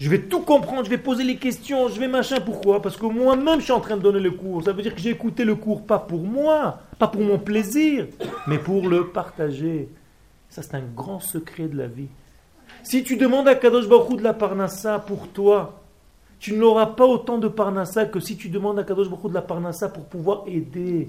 [0.00, 2.40] Je vais tout comprendre, je vais poser les questions, je vais machin.
[2.40, 2.82] Pourquoi?
[2.82, 4.62] Parce que moi-même, je suis en train de donner le cours.
[4.64, 8.06] Ça veut dire que j'ai écouté le cours pas pour moi, pas pour mon plaisir,
[8.48, 9.88] mais pour le partager.
[10.48, 12.08] Ça, c'est un grand secret de la vie.
[12.82, 15.80] Si tu demandes à Kadosh Baruch de la Parnassa pour toi,
[16.40, 19.42] tu n'auras pas autant de Parnassa que si tu demandes à Kadosh Baruch de la
[19.42, 21.08] Parnassa pour pouvoir aider.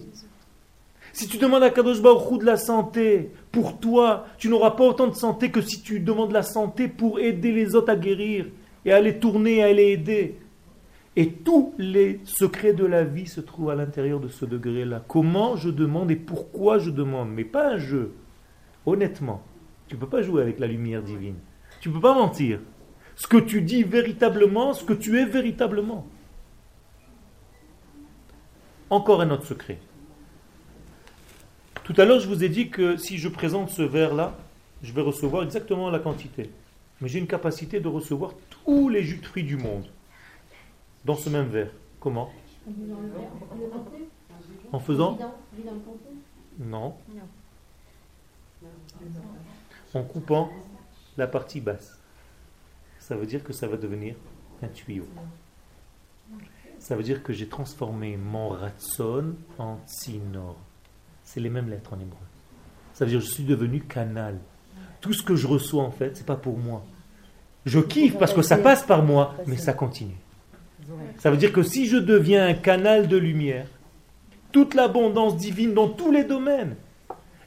[1.12, 5.08] Si tu demandes à Kadosh Baruch de la santé pour toi, tu n'auras pas autant
[5.08, 8.46] de santé que si tu demandes la santé pour aider les autres à guérir
[8.86, 10.38] et à les tourner, à les aider.
[11.18, 15.04] Et tous les secrets de la vie se trouvent à l'intérieur de ce degré-là.
[15.08, 18.14] Comment je demande et pourquoi je demande, mais pas un jeu.
[18.86, 19.42] Honnêtement,
[19.88, 21.38] tu ne peux pas jouer avec la lumière divine.
[21.80, 22.60] Tu ne peux pas mentir.
[23.16, 26.06] Ce que tu dis véritablement, ce que tu es véritablement.
[28.90, 29.80] Encore un autre secret.
[31.86, 34.36] Tout à l'heure, je vous ai dit que si je présente ce verre-là,
[34.84, 36.50] je vais recevoir exactement la quantité.
[37.00, 38.34] Mais j'ai une capacité de recevoir
[38.66, 39.86] tous les jus de fruits du monde
[41.04, 41.72] dans ce même verre.
[42.00, 42.32] Comment
[44.72, 45.18] En faisant
[46.60, 46.96] Non.
[49.94, 50.50] En coupant
[51.18, 52.00] la partie basse.
[53.00, 54.16] Ça veut dire que ça va devenir
[54.62, 55.06] un tuyau.
[56.80, 60.58] Ça veut dire que j'ai transformé mon ratson en tsinor.
[61.24, 62.18] C'est les mêmes lettres en hébreu.
[62.94, 64.40] Ça veut dire que je suis devenu canal.
[65.02, 66.84] Tout ce que je reçois, en fait, c'est pas pour moi.
[67.66, 70.16] Je kiffe parce que ça passe par moi, mais ça continue.
[71.18, 73.68] Ça veut dire que si je deviens un canal de lumière,
[74.52, 76.76] toute l'abondance divine dans tous les domaines,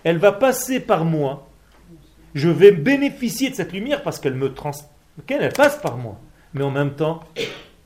[0.04, 1.48] elle va passer par moi.
[2.34, 4.72] Je vais bénéficier de cette lumière parce qu'elle me trans...
[5.28, 6.18] Elle passe par moi.
[6.54, 7.20] Mais en même temps,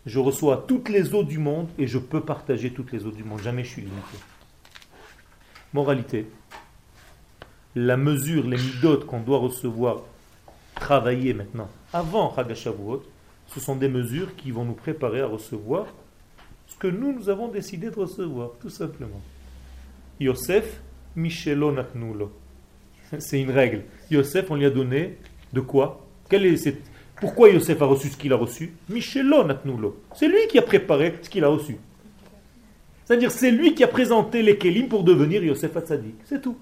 [0.07, 3.24] je reçois toutes les eaux du monde et je peux partager toutes les eaux du
[3.24, 3.41] monde.
[3.43, 4.18] Jamais je suis limité.
[5.72, 6.26] Moralité.
[7.74, 10.03] La mesure, les midotes qu'on doit recevoir,
[10.75, 13.03] travailler maintenant, avant Chagashavuot,
[13.47, 15.87] ce sont des mesures qui vont nous préparer à recevoir
[16.66, 19.20] ce que nous, nous avons décidé de recevoir, tout simplement.
[20.18, 20.81] Yosef,
[21.14, 22.33] Michelo Natnulo.
[23.18, 23.83] C'est une règle.
[24.11, 25.18] Yosef, on lui a donné
[25.53, 26.07] de quoi?
[26.31, 26.83] Quelle est.
[27.20, 28.73] Pourquoi Yosef a reçu ce qu'il a reçu?
[28.89, 30.01] Michelo Natnulo.
[30.14, 31.77] C'est lui qui a préparé ce qu'il a reçu.
[33.05, 36.14] C'est-à-dire, c'est lui qui a présenté les Kélim pour devenir Yosef Hatzadik.
[36.25, 36.57] C'est tout.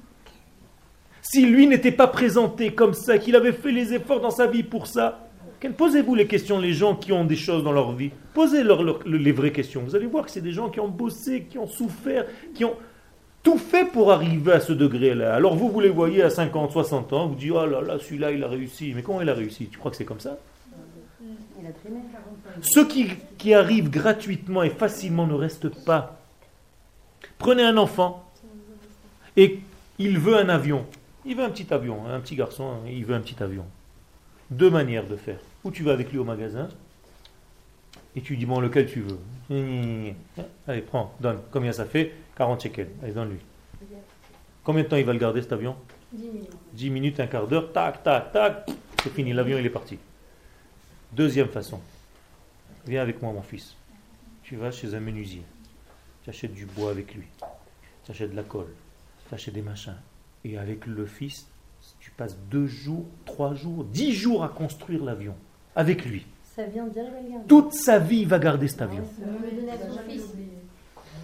[1.31, 4.65] Si lui n'était pas présenté comme ça, qu'il avait fait les efforts dans sa vie
[4.65, 5.29] pour ça,
[5.77, 8.11] posez-vous les questions, les gens qui ont des choses dans leur vie?
[8.35, 9.83] Posez-leur les vraies questions.
[9.83, 12.75] Vous allez voir que c'est des gens qui ont bossé, qui ont souffert, qui ont
[13.45, 15.33] tout fait pour arriver à ce degré-là.
[15.33, 18.33] Alors vous, vous les voyez à 50, 60 ans, vous dites, oh là là, celui-là,
[18.33, 18.93] il a réussi.
[18.97, 19.69] Mais comment il a réussi?
[19.69, 20.37] Tu crois que c'est comme ça?
[22.61, 23.07] Ceux qui,
[23.39, 26.19] qui arrivent gratuitement et facilement ne restent pas
[27.39, 28.29] Prenez un enfant
[29.37, 29.61] et
[30.01, 30.85] il veut un avion.
[31.25, 33.67] Il veut un petit avion, un petit garçon, il veut un petit avion.
[34.51, 35.39] Deux manières de faire.
[35.65, 36.69] Ou tu vas avec lui au magasin
[38.17, 40.15] et tu dis bon lequel tu veux.
[40.67, 41.39] Allez, prends, donne.
[41.53, 42.91] Combien ça fait 40 shekels.
[43.03, 43.41] Allez, donne-lui.
[44.65, 45.77] Combien de temps il va le garder cet avion
[46.13, 46.51] 10 minutes.
[46.73, 48.71] 10 minutes, un quart d'heure, tac, tac, tac,
[49.03, 49.99] c'est fini, l'avion il est parti.
[51.13, 51.81] Deuxième façon.
[52.87, 53.77] Viens avec moi mon fils.
[54.43, 55.45] Tu vas chez un menuisier
[56.23, 57.27] tu achètes du bois avec lui,
[58.05, 58.73] tu achètes de la colle,
[59.29, 59.97] tu achètes des machins.
[60.45, 61.47] Et avec le fils,
[61.99, 65.35] tu passes deux jours, trois jours, dix jours à construire l'avion.
[65.77, 66.27] Avec lui.
[67.47, 69.05] Toute sa vie, il va garder cet avion.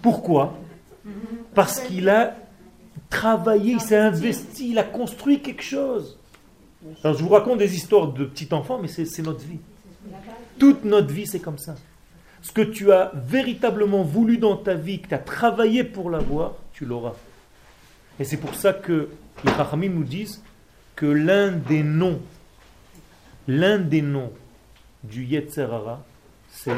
[0.01, 0.57] Pourquoi
[1.53, 2.35] Parce qu'il a
[3.09, 6.17] travaillé, il s'est investi, il a construit quelque chose.
[7.03, 9.59] Alors je vous raconte des histoires de petits enfants, mais c'est notre vie.
[10.57, 11.75] Toute notre vie, c'est comme ça
[12.47, 16.53] ce que tu as véritablement voulu dans ta vie, que tu as travaillé pour l'avoir,
[16.71, 17.13] tu l'auras.
[18.19, 19.09] Et c'est pour ça que
[19.43, 20.43] les Rachamim nous disent
[20.95, 22.21] que l'un des noms,
[23.47, 24.33] l'un des noms
[25.03, 26.03] du Yetzerara,
[26.49, 26.75] c'est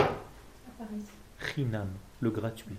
[1.40, 1.88] Chinam,
[2.20, 2.76] le gratuit.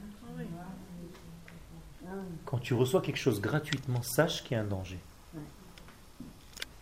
[2.45, 4.99] Quand tu reçois quelque chose gratuitement, sache qu'il y a un danger.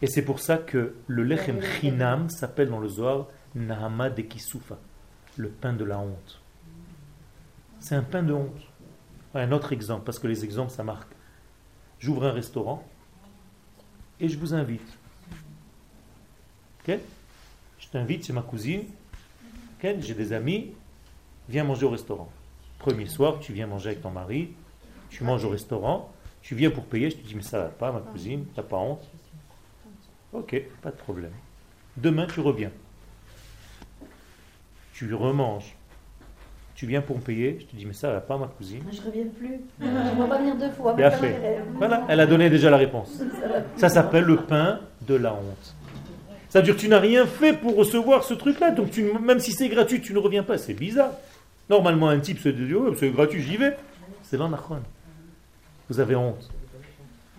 [0.01, 4.79] Et c'est pour ça que le Lechem Chinam s'appelle dans le Zohar Nahama de Kisufa
[5.39, 6.41] le pain de la honte.
[7.81, 8.61] C'est un pain de honte.
[9.35, 11.11] Un autre exemple, parce que les exemples, ça marque.
[12.01, 12.85] J'ouvre un restaurant
[14.21, 14.99] et je vous invite.
[16.87, 18.85] Je t'invite c'est ma cousine.
[19.83, 20.73] J'ai des amis.
[21.49, 22.31] Viens manger au restaurant.
[22.79, 24.51] Premier soir, tu viens manger avec ton mari.
[25.11, 26.13] Tu manges au restaurant.
[26.43, 27.11] Tu viens pour payer.
[27.11, 28.47] Je te dis, mais ça va pas, ma cousine.
[28.55, 29.07] T'as pas honte?
[30.33, 31.33] Ok, pas de problème.
[31.97, 32.71] Demain, tu reviens.
[34.93, 35.75] Tu remanges.
[36.79, 37.59] Tu viens pour me payer.
[37.59, 38.85] Je te dis, mais ça va pas, ma cousine.
[38.93, 39.59] Je reviens plus.
[39.81, 40.95] Je ne vais pas venir deux fois.
[40.95, 41.61] Bien fait.
[41.75, 43.21] Voilà, elle a donné déjà la réponse.
[43.75, 45.75] Ça s'appelle le pain de la honte.
[46.49, 48.71] Ça veut dire que tu n'as rien fait pour recevoir ce truc-là.
[48.71, 50.57] Donc tu, même si c'est gratuit, tu ne reviens pas.
[50.57, 51.11] C'est bizarre.
[51.69, 53.77] Normalement, un type se dit, oh, c'est gratuit, j'y vais.
[54.23, 54.79] C'est l'anachron.
[55.91, 56.49] Vous avez honte.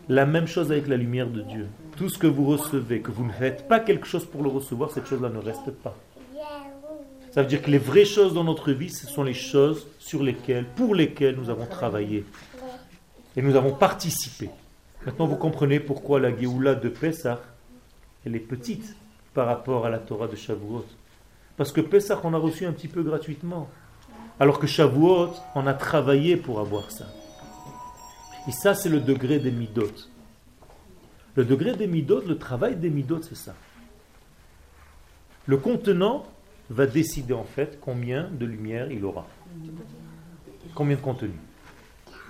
[0.10, 1.68] La même chose avec la lumière de Dieu.
[1.96, 4.92] Tout ce que vous recevez, que vous ne faites pas quelque chose pour le recevoir,
[4.92, 5.96] cette chose-là ne reste pas.
[7.32, 10.23] Ça veut dire que les vraies choses dans notre vie, ce sont les choses sur
[10.23, 12.25] lesquelles, pour lesquelles nous avons travaillé.
[13.36, 14.49] Et nous avons participé.
[15.05, 17.39] Maintenant, vous comprenez pourquoi la Géoula de Pessah,
[18.25, 18.95] elle est petite
[19.34, 20.86] par rapport à la Torah de Shavuot.
[21.55, 23.69] Parce que Pessah, on a reçu un petit peu gratuitement.
[24.39, 27.05] Alors que Shavuot, on a travaillé pour avoir ça.
[28.47, 29.91] Et ça, c'est le degré des midot.
[31.36, 33.53] Le degré des midot, le travail des midot, c'est ça.
[35.45, 36.25] Le contenant
[36.70, 39.28] va décider en fait combien de lumière il aura.
[40.76, 41.32] Combien de contenu.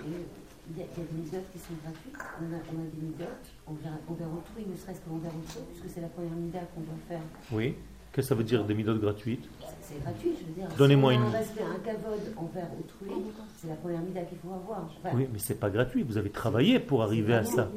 [0.06, 2.16] Il y, a, des midotes qui sont gratuites.
[2.40, 6.02] On a, on a des midotes envers, envers autrui, ne serait-ce qu'envers autrui, puisque c'est
[6.02, 7.22] la première mida qu'on doit faire.
[7.52, 7.76] Oui.
[8.20, 9.46] Qu'est-ce que ça veut dire des midotes gratuites
[9.82, 10.68] C'est gratuit, je veux dire.
[10.78, 11.24] Donnez-moi si une.
[11.24, 13.22] Un respect, un cavode envers autrui,
[13.56, 14.90] c'est la première mida qu'il faut avoir.
[15.02, 16.04] Enfin, Oui, mais c'est pas gratuit.
[16.04, 17.70] Vous avez travaillé pour arriver à ça.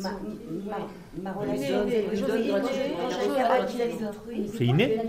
[0.00, 0.76] ma, ma,
[1.20, 1.78] ma relation.
[4.56, 5.00] C'est inné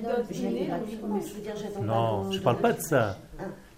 [1.84, 3.16] Non, je parle pas de ça.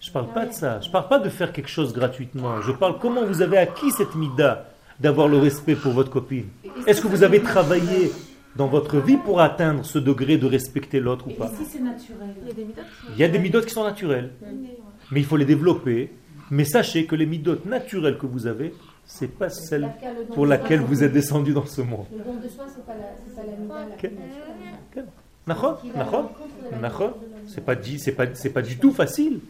[0.00, 0.80] Je parle pas de ça.
[0.80, 2.62] Je parle pas de faire quelque chose gratuitement.
[2.62, 4.64] Je parle comment vous avez acquis cette mida
[4.98, 6.46] d'avoir le respect pour votre copine.
[6.86, 8.10] Est-ce que vous avez travaillé
[8.56, 11.80] dans votre vie pour atteindre ce degré de respecter l'autre ou Et pas si c'est
[11.80, 12.34] naturel
[13.10, 14.32] Il y a des midotes qui sont naturelles,
[15.10, 16.10] mais il faut les développer.
[16.50, 18.74] Mais sachez que les midotes naturelles que vous avez,
[19.06, 19.88] c'est pas celle
[20.34, 22.04] pour laquelle vous êtes descendu dans ce monde.
[22.12, 23.16] Le don de soi, c'est pas la,
[27.46, 29.40] C'est pas dit, c'est pas, c'est pas du tout facile.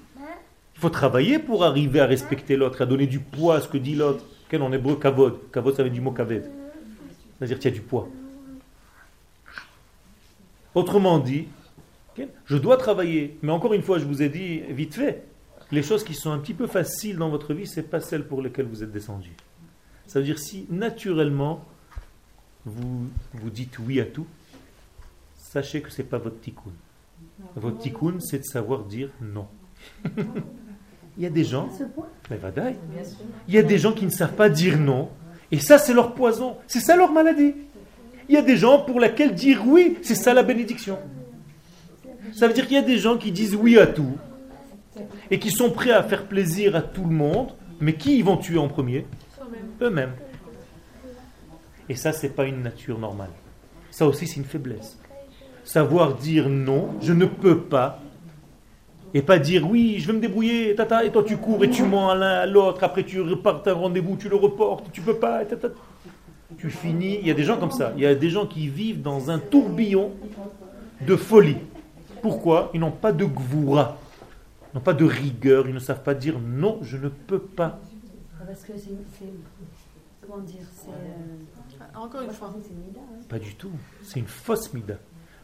[0.76, 3.78] Il faut travailler pour arriver à respecter l'autre, à donner du poids à ce que
[3.78, 4.24] dit l'autre.
[4.48, 6.48] Quel en hébreu kavod Kavod, ça vient du mot kaved.
[7.38, 8.08] C'est-à-dire qu'il y a du poids.
[10.74, 11.46] Autrement dit,
[12.44, 13.38] je dois travailler.
[13.42, 15.24] Mais encore une fois, je vous ai dit vite fait,
[15.70, 18.26] les choses qui sont un petit peu faciles dans votre vie, ce n'est pas celles
[18.26, 19.32] pour lesquelles vous êtes descendu.
[20.06, 21.64] Ça veut dire si naturellement
[22.64, 24.26] vous, vous dites oui à tout,
[25.36, 26.72] sachez que ce n'est pas votre tikkun.
[27.56, 29.46] Votre tikkun, c'est de savoir dire non.
[31.18, 31.68] Il y a des gens,
[32.30, 32.38] mais
[33.46, 35.10] il y a des gens qui ne savent pas dire non,
[35.50, 37.54] et ça c'est leur poison, c'est ça leur maladie.
[38.32, 40.98] Il y a des gens pour lesquels dire oui, c'est ça la bénédiction.
[42.32, 44.16] Ça veut dire qu'il y a des gens qui disent oui à tout,
[45.30, 48.38] et qui sont prêts à faire plaisir à tout le monde, mais qui ils vont
[48.38, 49.04] tuer en premier
[49.82, 50.14] Eux-mêmes.
[51.90, 53.28] Et ça, c'est pas une nature normale.
[53.90, 54.98] Ça aussi, c'est une faiblesse.
[55.62, 58.00] Savoir dire non, je ne peux pas,
[59.12, 61.82] et pas dire oui, je vais me débrouiller, tata, et toi tu cours et tu
[61.82, 65.16] mens à l'un à l'autre, après tu repartes un rendez-vous, tu le reportes, tu peux
[65.16, 65.68] pas, tata.
[66.58, 68.68] Tu finis, il y a des gens comme ça, il y a des gens qui
[68.68, 70.12] vivent dans un tourbillon
[71.06, 71.56] de folie.
[72.20, 72.70] Pourquoi?
[72.74, 73.98] Ils n'ont pas de gvoura,
[74.72, 77.80] ils n'ont pas de rigueur, ils ne savent pas dire non, je ne peux pas.
[78.46, 78.90] Parce que c'est.
[80.26, 80.88] Comment dire C'est.
[80.90, 82.48] euh, Encore une fois.
[82.48, 83.00] pensais que c'est une mida.
[83.00, 83.24] hein.
[83.28, 83.70] Pas du tout,
[84.02, 84.94] c'est une fausse mida.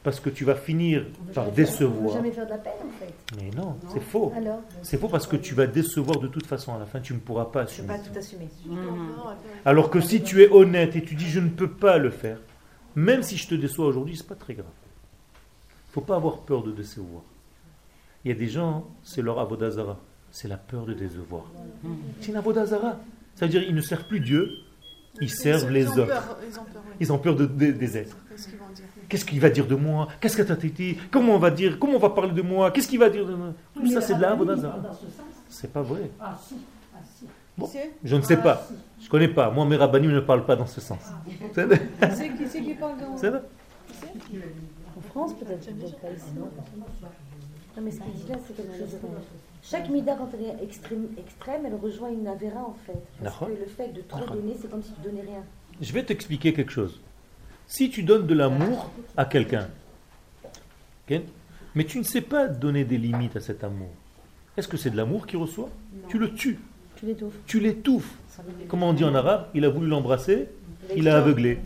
[0.04, 2.14] Parce que tu vas finir par On décevoir.
[2.14, 3.12] jamais faire de la peine en fait.
[3.36, 4.32] Mais non, c'est faux.
[4.36, 6.72] Alors C'est faux parce que tu vas décevoir de toute façon.
[6.74, 7.88] À la fin, tu ne pourras pas Je assumer.
[7.88, 8.48] pas tout assumer.
[9.64, 12.38] Alors que si tu es honnête et tu dis je ne peux pas le faire,
[12.94, 14.66] même si je te déçois aujourd'hui, c'est pas très grave.
[15.90, 17.22] Il faut pas avoir peur de décevoir.
[18.24, 19.98] Il y a des gens, c'est leur avodazara.
[20.30, 21.44] C'est la peur de décevoir.
[22.20, 22.98] C'est une avodazara.
[23.34, 24.48] Ça veut dire ils ne servent plus Dieu,
[25.20, 26.06] ils servent les ils ont hommes.
[26.08, 26.92] peur, ils ont peur, oui.
[27.00, 28.16] Ils ont peur de- de- des êtres.
[29.08, 30.08] Qu'est-ce qu'il va dire de moi?
[30.20, 31.78] Qu'est-ce que t'as été Comment on va dire?
[31.78, 32.70] Comment on va parler de moi?
[32.70, 33.54] Qu'est-ce qu'il va dire de moi?
[33.74, 34.36] Tout Mais ça, c'est de la.
[35.48, 36.10] C'est pas vrai.
[36.20, 36.56] Ah si,
[36.94, 37.26] ah si.
[37.56, 37.68] Bon.
[38.04, 38.66] Je ne sais Ah, pas.
[38.68, 39.04] si.
[39.04, 39.50] Je connais pas.
[39.50, 41.00] Moi, mes rabbinim ne parlent pas dans ce sens.
[41.54, 41.80] C'est vrai.
[42.14, 43.16] C'est qui, c'est qui parle dans...
[43.16, 43.42] C'est vrai.
[44.96, 46.24] En France peut-être, peut-être pas ici.
[46.36, 48.98] Non mais ce qu'il dit là c'est quelque chose de...
[49.62, 52.98] Chaque mida quand elle est extrême, extrême elle rejoint une avéra en fait.
[53.22, 55.42] Parce que le fait de trop donner c'est comme si tu donnais rien.
[55.80, 57.00] Je vais t'expliquer quelque chose.
[57.68, 59.68] Si tu donnes de l'amour à quelqu'un,
[61.74, 63.90] mais tu ne sais pas donner des limites à cet amour,
[64.56, 65.68] est-ce que c'est de l'amour qu'il reçoit?
[66.08, 66.58] Tu le tues,
[66.96, 67.34] Tu l'étouffes.
[67.46, 68.14] tu l'étouffes.
[68.68, 69.48] Comment on dit en arabe?
[69.54, 70.48] Il a voulu l'embrasser,
[70.96, 71.58] il a aveuglé.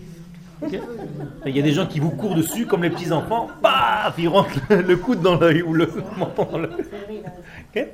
[1.46, 4.28] Il y a des gens qui vous courent dessus comme les petits enfants, paf, ils
[4.28, 5.88] rentrent le, coude dans l'œil ou le
[6.18, 6.48] menton.
[6.50, 7.88] Dans l'œil.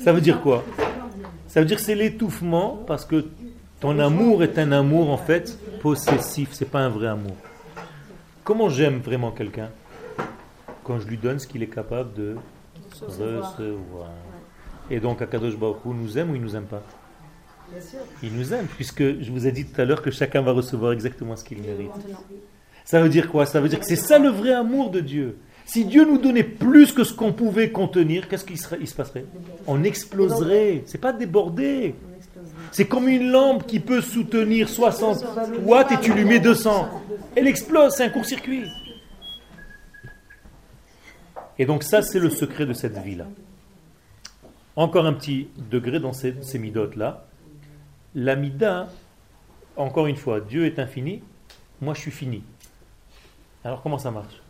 [0.00, 0.64] Ça veut dire quoi?
[1.48, 3.26] Ça veut dire que c'est l'étouffement parce que
[3.80, 7.36] ton amour est un amour en fait possessif, c'est pas un vrai amour.
[8.44, 9.70] Comment j'aime vraiment quelqu'un?
[10.84, 12.36] Quand je lui donne ce qu'il est capable de
[13.00, 14.10] recevoir.
[14.90, 16.82] Et donc Akadosh Baruch Hu nous aime ou il nous aime pas?
[18.22, 20.92] Il nous aime, puisque je vous ai dit tout à l'heure que chacun va recevoir
[20.92, 21.92] exactement ce qu'il mérite.
[22.84, 23.46] Ça veut dire quoi?
[23.46, 25.38] Ça veut dire que c'est ça le vrai amour de Dieu.
[25.64, 29.24] Si Dieu nous donnait plus que ce qu'on pouvait contenir, qu'est-ce qui se passerait?
[29.68, 30.82] On exploserait.
[30.86, 31.94] C'est pas déborder.
[32.72, 35.24] C'est comme une lampe qui peut soutenir 60
[35.64, 36.88] watts et tu lui mets 200.
[37.34, 38.64] Elle explose, c'est un court-circuit.
[41.58, 43.26] Et donc ça, c'est le secret de cette vie-là.
[44.76, 47.26] Encore un petit degré dans ces, ces midotes-là.
[48.14, 48.88] La mida,
[49.76, 51.22] encore une fois, Dieu est infini,
[51.80, 52.42] moi je suis fini.
[53.64, 54.40] Alors comment ça marche?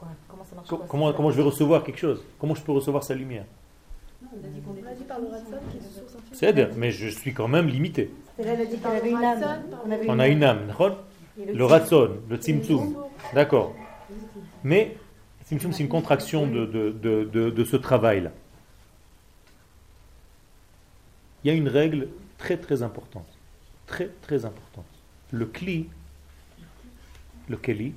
[0.00, 2.22] Ça comment je vais recevoir quelque chose?
[2.38, 3.44] Comment je peux recevoir sa lumière?
[6.32, 8.10] C'est-à-dire, mais je suis quand même limité.
[8.38, 8.42] On,
[9.90, 10.72] avait On a une âme,
[11.36, 12.96] le ratson, le tzimtzum,
[13.34, 13.74] d'accord.
[14.64, 14.96] Mais
[15.46, 18.30] tzimtzum, c'est une contraction de, de, de, de- de ce travail-là.
[21.44, 22.08] Il y a une règle
[22.38, 23.26] très très importante,
[23.86, 24.84] très très importante.
[25.32, 25.88] Le kli,
[27.48, 27.94] le keli,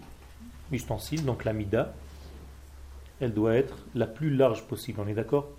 [0.71, 1.93] l'ustensile, donc la mida,
[3.19, 5.49] elle doit être la plus large possible, on est d'accord?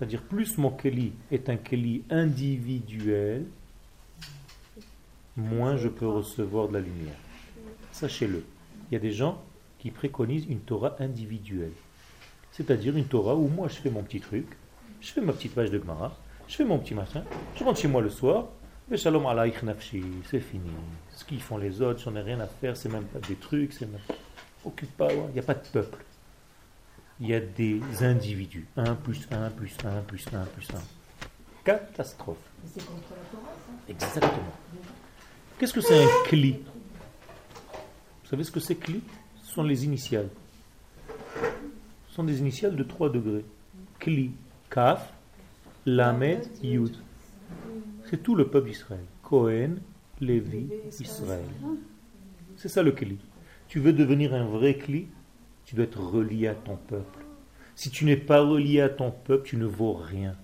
[0.00, 3.44] C'est-à-dire plus mon keli est un keli individuel,
[5.36, 7.18] moins je peux recevoir de la lumière.
[7.92, 8.42] Sachez-le,
[8.90, 9.42] il y a des gens
[9.78, 11.74] qui préconisent une Torah individuelle.
[12.50, 14.46] C'est-à-dire une Torah où moi je fais mon petit truc,
[15.02, 16.16] je fais ma petite page de Gemara,
[16.48, 17.22] je fais mon petit machin,
[17.54, 18.48] je rentre chez moi le soir,
[18.88, 20.70] mais shalom alaïch nafshi, c'est fini.
[21.10, 23.74] Ce qu'ils font les autres, j'en ai rien à faire, c'est même pas des trucs,
[23.74, 24.00] c'est même...
[24.64, 26.02] Occupe pas, il n'y a pas de peuple.
[27.20, 28.66] Il y a des individus.
[28.76, 30.78] 1 plus 1 plus 1 plus 1 plus 1.
[31.64, 32.38] Catastrophe.
[32.66, 33.72] C'est contre la Torah, ça?
[33.88, 34.54] Exactement.
[35.58, 36.52] Qu'est-ce que c'est un cli?
[38.22, 39.02] Vous savez ce que c'est cli?
[39.42, 40.30] Ce sont les initiales.
[42.08, 43.44] Ce sont des initiales de 3 degrés.
[43.98, 44.32] Cli,
[44.70, 45.12] Kaf,
[45.84, 46.96] Lamed, Yud.
[48.08, 49.04] C'est tout le peuple d'Israël.
[49.22, 49.76] Cohen,
[50.20, 50.68] Lévi,
[50.98, 51.44] Israël.
[52.56, 53.18] C'est ça le cli.
[53.68, 55.08] Tu veux devenir un vrai cli?
[55.70, 57.20] Tu dois être relié à ton peuple.
[57.76, 60.34] Si tu n'es pas relié à ton peuple, tu ne vaux rien.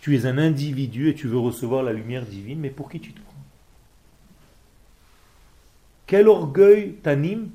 [0.00, 3.12] Tu es un individu et tu veux recevoir la lumière divine, mais pour qui tu
[3.12, 3.34] te prends
[6.06, 7.48] Quel orgueil t'anime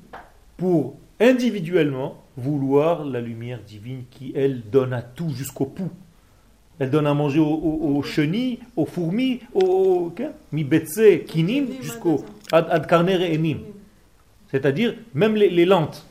[0.58, 5.90] pour individuellement vouloir la lumière divine qui, elle, donne à tout jusqu'au pouls
[6.80, 10.12] Elle donne à manger aux, aux- aux chenilles, aux fourmis, aux
[11.26, 12.86] kinim, jusqu'au ad,
[13.22, 13.60] et enim.
[14.50, 16.06] C'est-à-dire, même les, les lentes.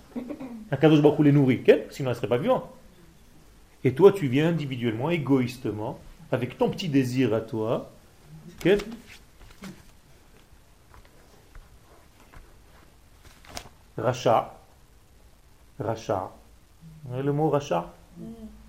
[0.73, 1.61] Akadosh Baruch les nourrit,
[1.91, 2.67] sinon elles ne seraient pas vivantes.
[3.83, 5.99] Et toi, tu viens individuellement, égoïstement,
[6.31, 7.91] avec ton petit désir à toi.
[13.95, 14.59] Racha.
[15.79, 16.31] Racha.
[17.03, 17.93] Vous voyez le mot racha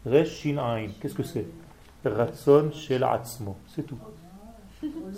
[0.04, 0.88] Resh shin ain.
[1.00, 1.46] Qu'est-ce que c'est?
[2.04, 3.56] Ratson shel atzmo.
[3.74, 3.98] C'est tout.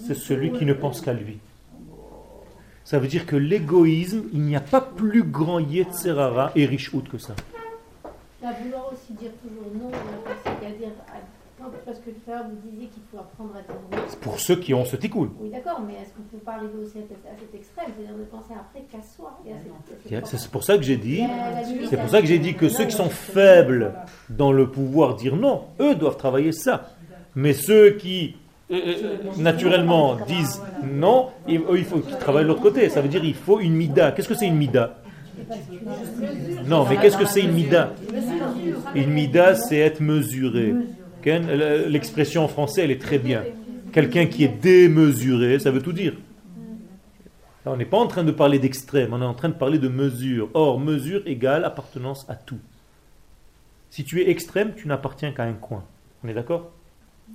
[0.06, 1.40] C'est celui qui ne pense qu'à lui.
[2.86, 7.18] Ça veut dire que l'égoïsme, il n'y a pas plus grand Yetzerara et Rishut que
[7.18, 7.34] ça.
[8.44, 10.90] À vouloir aussi dire toujours non à la c'est-à-dire,
[11.60, 13.98] non, parce que tout à l'heure vous disiez qu'il faut apprendre à dire non.
[14.20, 15.30] Pour ceux qui ont ce tikkun.
[15.40, 17.86] Oui, d'accord, mais est-ce qu'on ne peut pas arriver aussi à, cet- à cet extrême,
[17.96, 21.16] c'est-à-dire de penser après qu'à soi cette C'est c'est pour ça que j'ai dit,
[21.66, 23.94] limite c'est pour ça que j'ai dit que ceux qui sont faibles
[24.30, 26.90] dans le pouvoir dire non, eux doivent travailler ça.
[27.34, 28.36] Mais ceux qui
[28.70, 32.88] euh, euh, naturellement disent non, ils- eux, il faut qu'ils travaillent de l'autre côté.
[32.88, 34.12] Ça veut dire il faut une mida.
[34.12, 34.98] Qu'est-ce que c'est une mida?
[36.66, 37.92] Non, mais qu'est-ce que c'est une mida?
[38.94, 40.74] Une mida, c'est être mesuré.
[41.88, 43.42] L'expression en français, elle est très bien.
[43.92, 46.14] Quelqu'un qui est démesuré, ça veut tout dire.
[47.64, 49.78] Là, on n'est pas en train de parler d'extrême, on est en train de parler
[49.78, 50.48] de mesure.
[50.54, 52.58] Or, mesure égale appartenance à tout.
[53.90, 55.82] Si tu es extrême, tu n'appartiens qu'à un coin.
[56.24, 56.70] On est d'accord?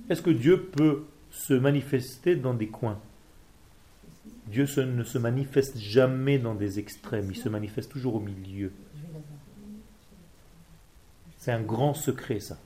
[0.08, 3.00] Est-ce que Dieu peut se manifester dans des coins
[4.46, 8.72] Dieu ne se manifeste jamais dans des extrêmes, il se manifeste toujours au milieu.
[11.38, 12.58] C'est un grand secret ça.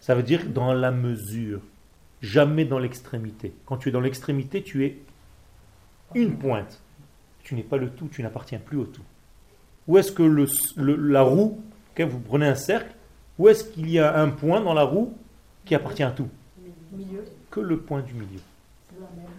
[0.00, 1.60] Ça veut dire dans la mesure,
[2.22, 3.52] jamais dans l'extrémité.
[3.66, 4.98] Quand tu es dans l'extrémité, tu es
[6.14, 6.80] une pointe.
[7.42, 9.04] Tu n'es pas le tout, tu n'appartiens plus au tout.
[9.86, 10.22] Où est-ce que
[10.76, 11.62] la roue,
[11.92, 12.94] ok, vous prenez un cercle,
[13.38, 15.14] où est-ce qu'il y a un point dans la roue
[15.64, 16.28] qui appartient à tout?
[16.92, 17.24] Milieu.
[17.50, 18.40] Que le point du milieu.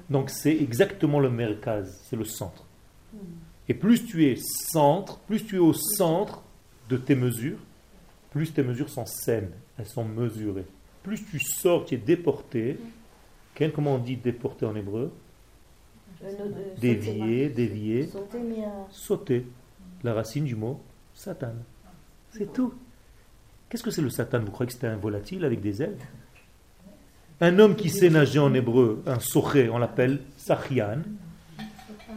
[0.10, 2.66] Donc c'est exactement le merkaz, c'est le centre.
[3.68, 6.44] Et plus tu es centre, plus tu es au centre
[6.90, 7.60] de tes mesures,
[8.32, 10.66] plus tes mesures sont saines, elles sont mesurées.
[11.04, 12.78] Plus tu sors, tu es déporté.
[13.56, 15.12] Quel, comment on dit déporté en hébreu?
[16.80, 18.10] Dévié, dévié,
[18.90, 19.46] sauter.
[20.04, 20.82] La racine du mot
[21.14, 21.54] Satan.
[22.32, 22.74] C'est tout.
[23.70, 24.40] Qu'est-ce que c'est le Satan?
[24.40, 25.98] Vous croyez que c'était un volatile avec des ailes?
[27.42, 31.00] Un homme qui sait nager en hébreu, un soché, on l'appelle Sachian.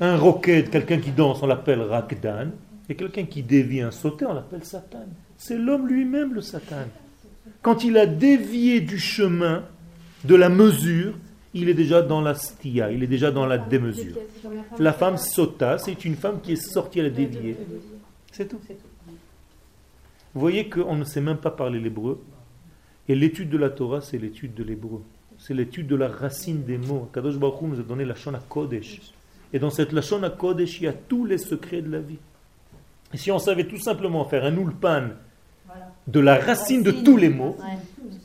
[0.00, 2.50] Un roquette, quelqu'un qui danse, on l'appelle Rakdan.
[2.88, 5.06] Et quelqu'un qui dévie un sauté, on l'appelle Satan.
[5.38, 6.84] C'est l'homme lui-même le Satan.
[7.62, 9.64] Quand il a dévié du chemin,
[10.24, 11.14] de la mesure,
[11.54, 14.16] il est déjà dans la stia, il est déjà dans la démesure.
[14.78, 17.56] La femme sota, c'est une femme qui est sortie, à la dévier.
[18.32, 18.58] C'est tout.
[20.34, 22.22] Vous voyez qu'on ne sait même pas parler l'hébreu.
[23.08, 25.02] Et l'étude de la Torah, c'est l'étude de l'hébreu.
[25.46, 27.10] C'est l'étude de la racine des mots.
[27.12, 29.12] Kadosh Baruch Hu nous a donné la Shona Kodesh.
[29.52, 32.16] Et dans cette Lashon Kodesh, il y a tous les secrets de la vie.
[33.12, 35.10] Et si on savait tout simplement faire un ulpan
[36.06, 37.58] de la racine de tous les mots,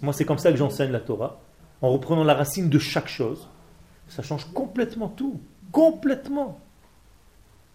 [0.02, 1.42] moi c'est comme ça que j'enseigne la Torah,
[1.82, 3.50] en reprenant la racine de chaque chose,
[4.08, 5.42] ça change complètement tout.
[5.74, 6.58] Complètement.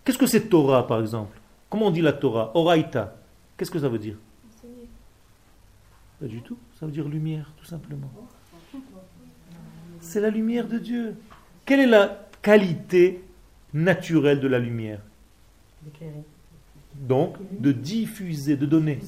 [0.05, 1.39] Qu'est-ce que c'est Torah par exemple?
[1.69, 2.51] Comment on dit la Torah?
[2.55, 3.15] Oraita.
[3.59, 4.17] Qu'est-ce que ça veut dire?
[6.19, 6.57] Pas du tout.
[6.81, 8.11] Ça veut dire lumière, tout simplement.
[10.05, 11.17] C'est la lumière de Dieu.
[11.65, 13.25] Quelle est la qualité
[13.73, 15.01] naturelle de la lumière
[16.95, 19.01] Donc, de diffuser, de donner.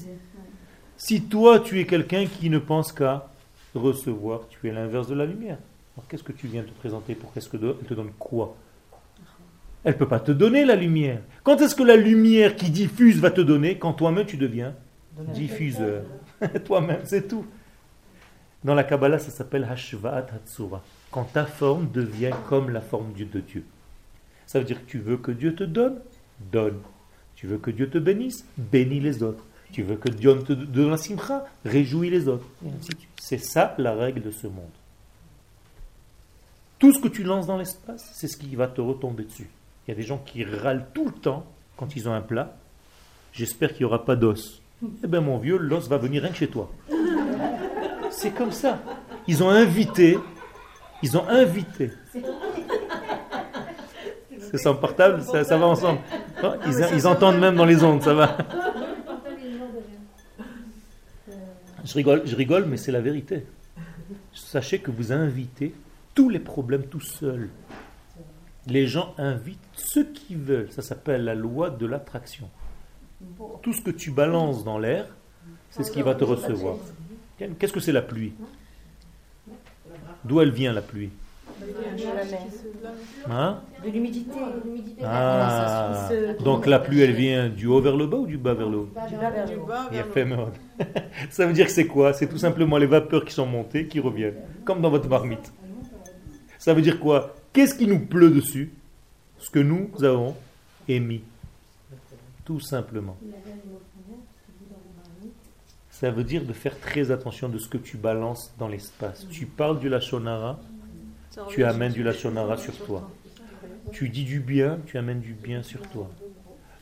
[0.96, 3.28] Si toi, tu es quelqu'un qui ne pense qu'à
[3.74, 5.58] recevoir, tu es l'inverse de la lumière.
[5.96, 8.56] Alors qu'est-ce que tu viens te présenter pour qu'est-ce que elle te donne quoi?
[9.84, 11.20] Elle ne peut pas te donner la lumière.
[11.44, 13.78] Quand est-ce que la lumière qui diffuse va te donner?
[13.78, 14.74] Quand toi-même tu deviens
[15.34, 16.04] diffuseur.
[16.64, 17.46] toi-même, c'est tout.
[18.66, 20.82] Dans la Kabbalah, ça s'appelle Hashvaat Hatsura.
[21.12, 23.64] Quand ta forme devient comme la forme de Dieu.
[24.44, 26.00] Ça veut dire que tu veux que Dieu te donne
[26.50, 26.80] Donne.
[27.36, 29.44] Tu veux que Dieu te bénisse Bénis les autres.
[29.70, 32.44] Tu veux que Dieu te donne la simcha Réjouis les autres.
[33.20, 34.64] C'est ça la règle de ce monde.
[36.80, 39.48] Tout ce que tu lances dans l'espace, c'est ce qui va te retomber dessus.
[39.86, 41.46] Il y a des gens qui râlent tout le temps
[41.76, 42.56] quand ils ont un plat.
[43.32, 44.60] J'espère qu'il n'y aura pas d'os.
[45.04, 46.68] Eh bien mon vieux, l'os va venir rien que chez toi.
[48.26, 48.80] C'est comme ça.
[49.28, 50.18] Ils ont invité,
[51.00, 51.92] ils ont invité
[54.50, 56.00] c'est ça portable, ça, va ensemble.
[56.92, 58.36] Ils, entendent même dans les ondes, ça va.
[61.84, 63.46] Je rigole, je rigole mais c'est la vérité.
[64.34, 65.72] Sachez que vous invitez
[66.16, 67.48] tous les problèmes tout seuls.
[68.66, 70.72] Les gens invitent ceux qui veulent.
[70.72, 72.50] Ça s'appelle la loi de l'attraction.
[73.62, 75.06] Tout ce que tu balances dans l'air,
[75.70, 76.76] c'est ce qui va te recevoir.
[77.38, 78.32] Qu'est-ce que c'est la pluie?
[80.24, 81.10] D'où elle vient la pluie?
[83.30, 83.60] Hein?
[83.84, 84.30] De l'humidité.
[85.02, 86.08] Ah,
[86.44, 88.78] donc la pluie, elle vient du haut vers le bas ou du bas vers le
[88.78, 88.88] haut?
[89.08, 90.48] Du bas vers le haut.
[91.30, 92.12] Ça veut dire que c'est quoi?
[92.12, 95.52] C'est tout simplement les vapeurs qui sont montées qui reviennent, comme dans votre marmite.
[96.58, 97.34] Ça veut dire quoi?
[97.52, 98.72] Qu'est-ce qui nous pleut dessus?
[99.38, 100.34] Ce que nous avons
[100.88, 101.22] émis.
[102.44, 103.16] Tout simplement.
[105.98, 109.26] Ça veut dire de faire très attention de ce que tu balances dans l'espace.
[109.30, 110.60] Tu parles du Lachonara,
[111.48, 113.10] tu amènes du Lachonara sur toi.
[113.92, 116.10] Tu dis du bien, tu amènes du bien sur toi.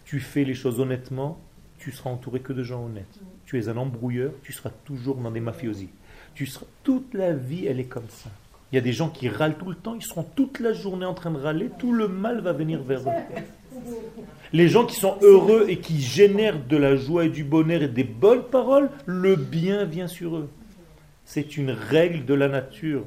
[0.04, 1.38] Tu fais les choses honnêtement,
[1.78, 3.20] tu seras entouré que de gens honnêtes.
[3.46, 5.90] Tu es un embrouilleur, tu seras toujours dans des mafiosies.
[6.34, 8.30] Tu seras, toute la vie, elle est comme ça.
[8.74, 11.06] Il y a des gens qui râlent tout le temps, ils seront toute la journée
[11.06, 13.84] en train de râler, tout le mal va venir vers eux.
[14.52, 17.88] Les gens qui sont heureux et qui génèrent de la joie et du bonheur et
[17.88, 20.50] des bonnes paroles, le bien vient sur eux.
[21.24, 23.04] C'est une règle de la nature.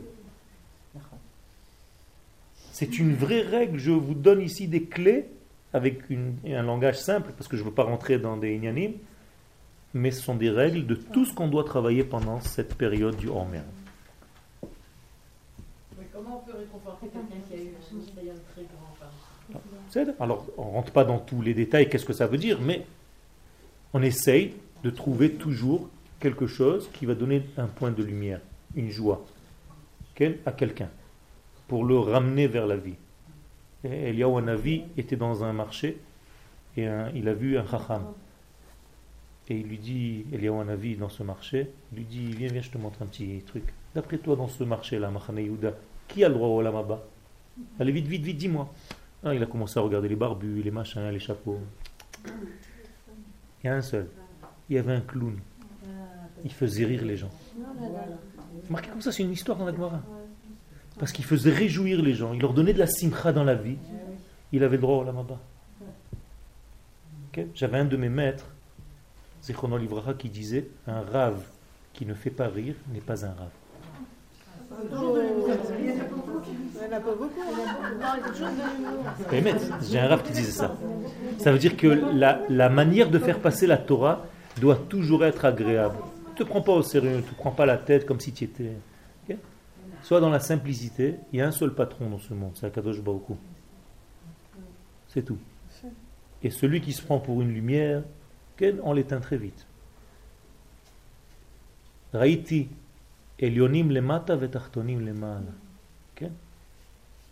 [2.72, 3.78] C'est une vraie règle.
[3.78, 5.26] Je vous donne ici des clés
[5.74, 6.00] avec
[6.48, 8.94] un langage simple, parce que je ne veux pas rentrer dans des ignanim,
[9.94, 13.28] mais ce sont des règles de tout ce qu'on doit travailler pendant cette période du
[13.28, 13.64] Homer.
[16.18, 20.92] Comment on peut réconforter quelqu'un qui a eu un très grand Alors, on ne rentre
[20.92, 22.88] pas dans tous les détails, qu'est-ce que ça veut dire, mais
[23.94, 25.88] on essaye de trouver toujours
[26.20, 28.42] quelque chose qui va donner un point de lumière,
[28.76, 29.24] une joie
[30.48, 30.90] à quelqu'un
[31.68, 32.96] pour le ramener vers la vie.
[33.84, 36.00] Eliyahu Navi était dans un marché
[36.76, 38.02] et il a vu un chacham.
[39.50, 42.72] Et il lui dit, Eliyahu Navi dans ce marché, il lui dit, viens, viens, je
[42.72, 43.66] te montre un petit truc.
[43.94, 45.74] D'après toi, dans ce marché-là, Machane Yehuda,
[46.08, 47.04] qui a le droit au lamaba
[47.80, 48.72] Allez, vite, vite, vite, dis-moi.
[49.24, 51.60] Ah, il a commencé à regarder les barbus, les machins, les chapeaux.
[52.26, 54.08] Il y a un seul.
[54.70, 55.38] Il y avait un clown.
[56.46, 57.32] Il faisait rire les gens.
[58.70, 60.02] Marquez comme ça, c'est une histoire dans la Gemara.
[61.00, 63.78] Parce qu'il faisait réjouir les gens, il leur donnait de la simcha dans la vie.
[64.52, 65.40] Il avait le droit au lamaba.
[67.54, 68.48] J'avais un de mes maîtres,
[69.44, 71.44] Zichrono Livraha, qui disait Un rave
[71.94, 73.52] qui ne fait pas rire n'est pas un rave.
[79.90, 80.76] J'ai un rave qui disait ça.
[81.40, 84.26] Ça veut dire que la, la, manière de faire passer la Torah
[84.60, 85.98] doit toujours être agréable.
[86.32, 88.44] Ne te prends pas au sérieux, ne te prends pas la tête comme si tu
[88.44, 88.74] étais.
[90.04, 93.02] Soit dans la simplicité, il y a un seul patron dans ce monde, c'est Akadosh
[93.02, 93.24] Baruch
[95.08, 95.40] C'est tout.
[96.44, 98.04] Et celui qui se prend pour une lumière,
[98.84, 99.66] on l'éteint très vite.
[102.14, 102.70] Raïti,
[103.40, 105.54] Elionim lemata vetartonim lemala.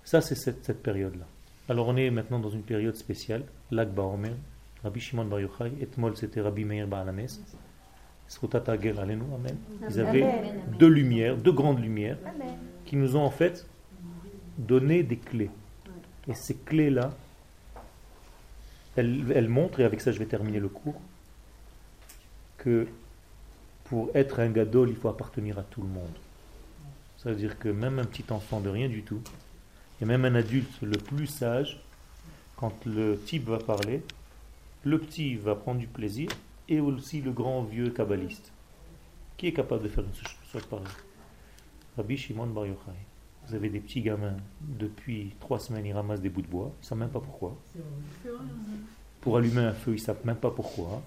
[0.06, 1.26] Ça, c'est cette, période-là.
[1.68, 4.36] Alors, on est maintenant dans une période spéciale, l'Akba Omer,
[4.84, 7.28] Rabbi Shimon Bar Yochai, Etmol, c'était Rabbi Meir Baalanes.
[8.44, 9.58] Amen.
[9.90, 12.18] Ils avaient deux lumières, deux grandes lumières,
[12.86, 13.66] qui nous ont en fait
[14.60, 15.50] donné des clés.
[16.28, 17.12] Et ces clés-là,
[18.96, 21.00] elles, montrent, et avec ça je vais terminer le cours,
[22.58, 22.88] que
[23.86, 26.14] pour être un gadol, il faut appartenir à tout le monde.
[27.18, 29.22] Ça veut dire que même un petit enfant de rien du tout,
[30.02, 31.82] et même un adulte le plus sage,
[32.56, 34.04] quand le type va parler,
[34.84, 36.30] le petit va prendre du plaisir,
[36.68, 38.52] et aussi le grand vieux kabbaliste.
[39.38, 40.14] Qui est capable de faire une
[40.52, 40.86] chose pareille
[41.98, 42.92] Rabbi Shimon Bar Yochai.
[43.48, 46.82] Vous avez des petits gamins, depuis trois semaines, ils ramassent des bouts de bois, ils
[46.82, 47.56] ne savent même pas pourquoi.
[49.22, 51.04] Pour allumer un feu, ils ne savent même pas pourquoi.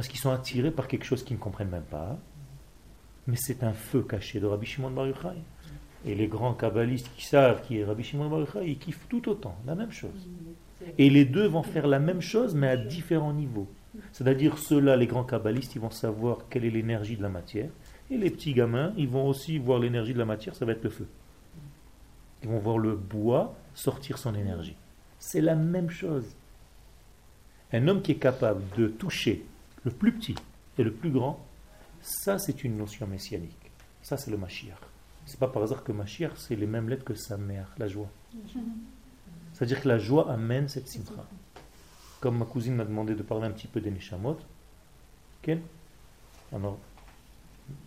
[0.00, 2.18] Parce qu'ils sont attirés par quelque chose qu'ils ne comprennent même pas.
[3.26, 5.36] Mais c'est un feu caché de Rabbi Shimon Bar Yochai.
[6.06, 9.28] Et les grands kabbalistes qui savent qui est Rabbi Shimon Bar Yochai, ils kiffent tout
[9.28, 10.26] autant, la même chose.
[10.96, 13.68] Et les deux vont faire la même chose, mais à différents niveaux.
[14.12, 17.68] C'est-à-dire ceux-là, les grands kabbalistes, ils vont savoir quelle est l'énergie de la matière.
[18.10, 20.84] Et les petits gamins, ils vont aussi voir l'énergie de la matière, ça va être
[20.84, 21.08] le feu.
[22.42, 24.76] Ils vont voir le bois sortir son énergie.
[25.18, 26.24] C'est la même chose.
[27.74, 29.44] Un homme qui est capable de toucher
[29.84, 30.34] le plus petit
[30.78, 31.44] et le plus grand,
[32.00, 33.70] ça c'est une notion messianique.
[34.02, 34.78] Ça c'est le Mashiach.
[35.26, 38.10] C'est pas par hasard que Mashiach c'est les mêmes lettres que sa mère, la joie.
[39.52, 41.26] C'est-à-dire que la joie amène cette simcha.
[42.20, 44.38] Comme ma cousine m'a demandé de parler un petit peu des Neshamot,
[46.52, 46.78] alors,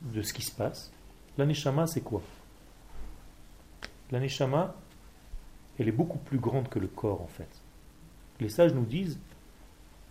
[0.01, 0.91] de ce qui se passe.
[1.37, 2.21] La Neshama, c'est quoi?
[4.11, 4.75] La Neshama,
[5.79, 7.49] elle est beaucoup plus grande que le corps en fait.
[8.39, 9.19] Les sages nous disent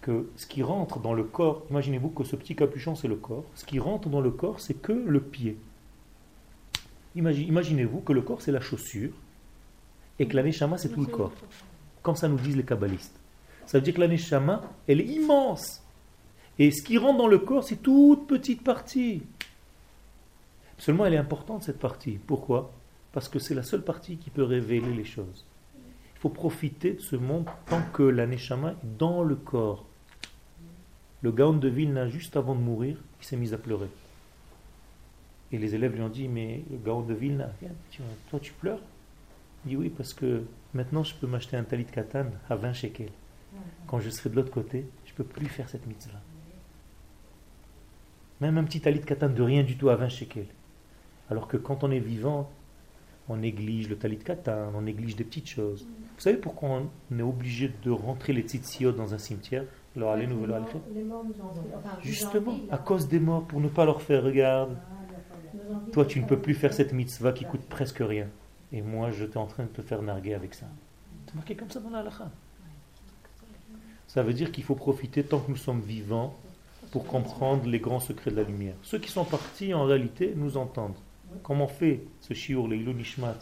[0.03, 3.45] que ce qui rentre dans le corps, imaginez-vous que ce petit capuchon c'est le corps,
[3.55, 5.57] ce qui rentre dans le corps c'est que le pied.
[7.15, 9.13] Imaginez-vous que le corps c'est la chaussure
[10.19, 11.33] et que la Neshama c'est tout le corps.
[12.03, 13.19] Comme ça nous disent les kabbalistes.
[13.67, 15.83] Ça veut dire que la neshama, elle est immense.
[16.59, 19.23] Et ce qui rentre dans le corps, c'est toute petite partie.
[20.79, 22.19] Seulement, elle est importante, cette partie.
[22.27, 22.73] Pourquoi?
[23.13, 25.47] Parce que c'est la seule partie qui peut révéler les choses.
[26.17, 29.87] Il faut profiter de ce monde tant que la neshama est dans le corps.
[31.23, 33.89] Le Gaon de Vilna, juste avant de mourir, il s'est mis à pleurer.
[35.53, 37.51] Et les élèves lui ont dit, mais le Gaon de Vilna,
[38.29, 38.81] toi tu pleures?
[39.65, 40.43] Il dit oui, parce que
[40.75, 43.13] maintenant je peux m'acheter un talit katan à 20 shekels.
[43.87, 46.21] Quand je serai de l'autre côté, je ne peux plus faire cette mitzvah.
[48.41, 50.47] Même un petit talit katan de rien du tout à 20 shekels.
[51.31, 52.51] Alors que quand on est vivant,
[53.29, 55.87] on néglige le talit katan, on néglige des petites choses.
[56.17, 59.65] Vous savez pourquoi on est obligé de rentrer les tzitzit dans un cimetière?
[62.01, 64.77] Justement, à cause des morts, pour ne pas leur faire regarde.
[65.93, 68.29] Toi, tu ne peux plus faire cette mitzvah qui coûte presque rien.
[68.73, 70.67] Et moi, je suis en train de te faire narguer avec ça.
[71.27, 72.31] C'est marqué comme ça dans la halakha.
[74.07, 76.35] Ça veut dire qu'il faut profiter tant que nous sommes vivants
[76.91, 78.75] pour comprendre les grands secrets de la lumière.
[78.83, 80.97] Ceux qui sont partis, en réalité, nous entendent.
[81.43, 83.39] Comment fait ce shiur, le Nishmat?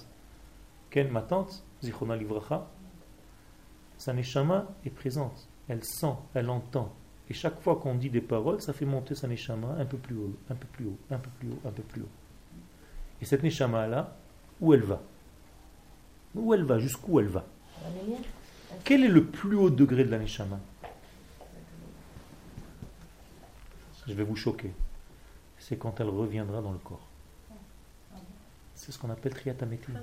[0.91, 2.69] Ken, ma tante, Zichona Livracha,
[3.99, 5.50] sa neshama est présente.
[5.71, 6.93] Elle sent, elle entend.
[7.29, 10.17] Et chaque fois qu'on dit des paroles, ça fait monter sa neshama un peu plus
[10.17, 12.09] haut, un peu plus haut, un peu plus haut, un peu plus haut.
[13.23, 14.17] Et cette neshama-là,
[14.61, 15.01] où elle va?
[16.35, 16.81] Où elle va?
[16.81, 17.45] Jusqu'où elle va?
[18.83, 20.59] Quel est le plus haut degré de la neshama?
[24.09, 24.73] Je vais vous choquer.
[25.57, 27.07] C'est quand elle reviendra dans le corps.
[28.75, 30.01] C'est ce qu'on appelle triatamétine.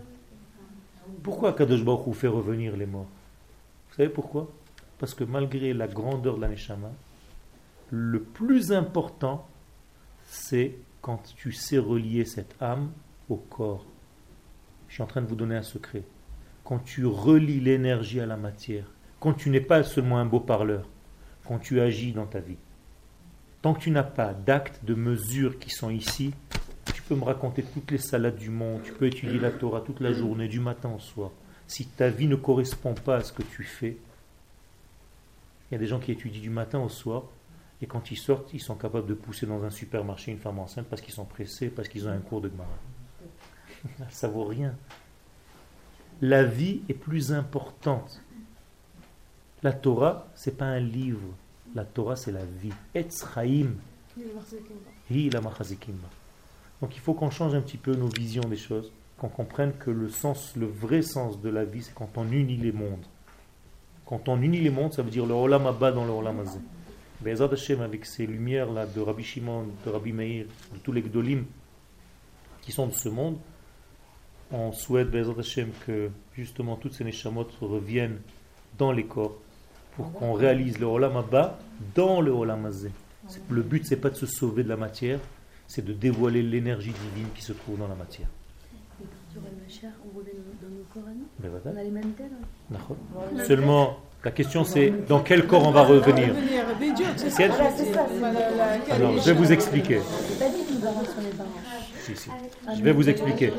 [1.24, 1.84] Pourquoi Kadosh
[2.14, 3.08] fait revenir les morts?
[3.90, 4.48] Vous savez pourquoi?
[5.00, 6.92] Parce que malgré la grandeur de la neshama,
[7.90, 9.48] le plus important,
[10.26, 12.92] c'est quand tu sais relier cette âme
[13.30, 13.86] au corps.
[14.88, 16.04] Je suis en train de vous donner un secret
[16.68, 18.92] quand tu relis l'énergie à la matière,
[19.22, 20.86] quand tu n'es pas seulement un beau parleur,
[21.48, 22.58] quand tu agis dans ta vie.
[23.62, 26.34] Tant que tu n'as pas d'actes, de mesures qui sont ici,
[26.94, 30.02] tu peux me raconter toutes les salades du monde, tu peux étudier la Torah toute
[30.02, 31.32] la journée, du matin au soir.
[31.68, 33.96] Si ta vie ne correspond pas à ce que tu fais,
[35.70, 37.24] il y a des gens qui étudient du matin au soir,
[37.82, 40.88] et quand ils sortent, ils sont capables de pousser dans un supermarché une femme enceinte
[40.88, 44.08] parce qu'ils sont pressés, parce qu'ils ont un cours de Gemara.
[44.10, 44.76] Ça vaut rien.
[46.22, 48.22] La vie est plus importante.
[49.62, 51.36] La Torah, c'est pas un livre.
[51.76, 52.74] La Torah, c'est la vie.
[52.96, 53.74] Etzraim.
[56.82, 59.92] Donc il faut qu'on change un petit peu nos visions des choses, qu'on comprenne que
[59.92, 63.06] le sens, le vrai sens de la vie, c'est quand on unit les mondes.
[64.08, 66.60] Quand on unit les mondes, ça veut dire le Olam Abba dans le Olam Azé.
[67.20, 71.44] Bezat Hashem, avec ces lumières-là de Rabbi Shimon, de Rabbi Meir, de tous les Gdolim
[72.62, 73.38] qui sont de ce monde,
[74.52, 78.22] on souhaite Bezat Hashem que justement toutes ces Neshamot reviennent
[78.78, 79.36] dans les corps
[79.98, 81.60] pour qu'on réalise le Olam Abba
[81.94, 82.92] dans le Olam Azé.
[83.50, 85.20] Le but, c'est pas de se sauver de la matière,
[85.68, 88.30] c'est de dévoiler l'énergie divine qui se trouve dans la matière.
[89.36, 89.42] On
[91.76, 92.32] a les mêmes têtes.
[93.46, 96.34] Seulement, la question c'est dans quel corps on va revenir
[98.92, 100.02] Alors, je vais vous expliquer.
[102.02, 102.30] Si, si.
[102.76, 103.54] Je vais vous expliquer.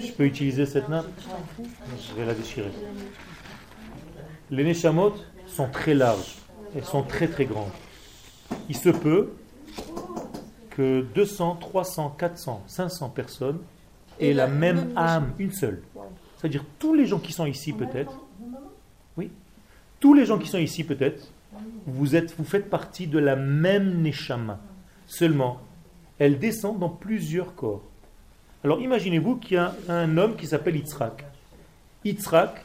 [0.00, 1.06] Je peux utiliser cette nappe
[1.98, 2.70] Je vais la déchirer.
[4.50, 5.14] Les Neshamot
[5.46, 6.36] sont très larges.
[6.74, 7.70] Elles sont très très grandes.
[8.68, 9.32] Il se peut
[10.70, 13.58] que 200, 300, 400, 500 personnes
[14.20, 15.82] aient la même âme, une seule.
[16.46, 18.20] C'est-à-dire tous les gens qui sont ici peut-être,
[19.16, 19.32] oui,
[19.98, 21.32] tous les gens qui sont ici peut-être,
[21.86, 24.60] vous, êtes, vous faites partie de la même Neshama.
[25.08, 25.60] Seulement,
[26.20, 27.82] elle descend dans plusieurs corps.
[28.62, 31.24] Alors imaginez-vous qu'il y a un homme qui s'appelle Yitzhak.
[32.04, 32.62] Yitzhak,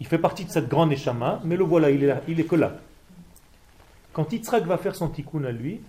[0.00, 2.44] il fait partie de cette grande Neshama, mais le voilà, il est, là, il est
[2.44, 2.78] que là.
[4.14, 5.82] Quand Yitzhak va faire son tikkun à lui,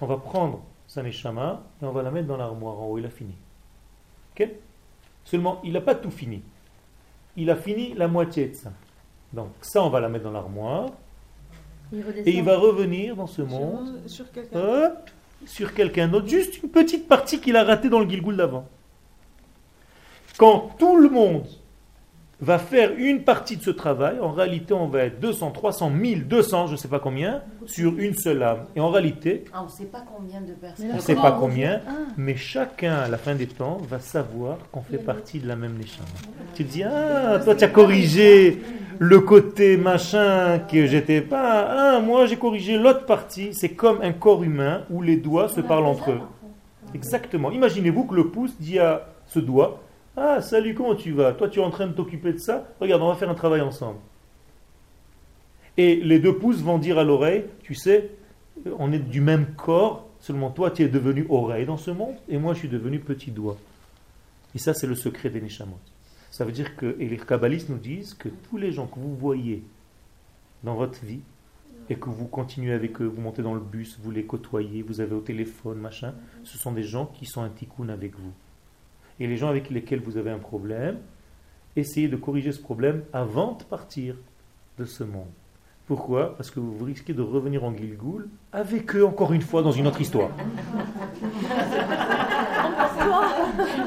[0.00, 2.96] on va prendre sa neshama et on va la mettre dans l'armoire en haut.
[2.96, 3.34] Il a fini.
[4.32, 4.48] Ok?
[5.30, 6.40] Seulement, il n'a pas tout fini.
[7.36, 8.72] Il a fini la moitié de ça.
[9.30, 10.88] Donc, ça, on va la mettre dans l'armoire.
[12.24, 14.94] Et il va revenir dans ce monde sur quelqu'un
[15.44, 16.28] sur quelqu'un d'autre.
[16.28, 18.66] Juste une petite partie qu'il a ratée dans le Gilgoul d'avant.
[20.38, 21.46] Quand tout le monde
[22.40, 24.20] va faire une partie de ce travail.
[24.20, 27.98] En réalité, on va être 200, 300, 1000, 200, je ne sais pas combien, sur
[27.98, 28.66] une seule âme.
[28.76, 30.90] Et en réalité, ah, on ne sait pas combien de personnes.
[30.92, 31.92] On ne sait pas combien, ah.
[32.16, 35.76] mais chacun, à la fin des temps, va savoir qu'on fait partie de la même
[35.76, 36.06] neshama.
[36.54, 38.62] Tu te dis, ah, toi, tu as corrigé
[39.00, 41.66] le côté machin que j'étais pas.
[41.68, 43.52] Ah, moi, j'ai corrigé l'autre partie.
[43.52, 46.20] C'est comme un corps humain où les doigts se parlent entre eux.
[46.94, 47.50] Exactement.
[47.50, 49.80] Imaginez-vous que le pouce dit à ce doigt,
[50.20, 51.32] ah, salut, comment tu vas?
[51.32, 52.68] Toi, tu es en train de t'occuper de ça?
[52.80, 53.98] Regarde, on va faire un travail ensemble.
[55.76, 58.10] Et les deux pouces vont dire à l'oreille, tu sais,
[58.78, 62.38] on est du même corps, seulement toi, tu es devenu oreille dans ce monde, et
[62.38, 63.56] moi, je suis devenu petit doigt.
[64.54, 65.78] Et ça, c'est le secret des Neshamot.
[66.30, 69.14] Ça veut dire que, et les kabbalistes nous disent que tous les gens que vous
[69.14, 69.62] voyez
[70.64, 71.20] dans votre vie,
[71.90, 75.00] et que vous continuez avec eux, vous montez dans le bus, vous les côtoyez, vous
[75.00, 76.12] avez au téléphone, machin,
[76.44, 78.32] ce sont des gens qui sont un tikkun avec vous
[79.20, 80.98] et les gens avec lesquels vous avez un problème,
[81.76, 84.14] essayez de corriger ce problème avant de partir
[84.78, 85.28] de ce monde.
[85.86, 86.36] Pourquoi?
[86.36, 89.86] Parce que vous risquez de revenir en Gilgoul avec eux encore une fois dans une
[89.86, 90.30] autre histoire.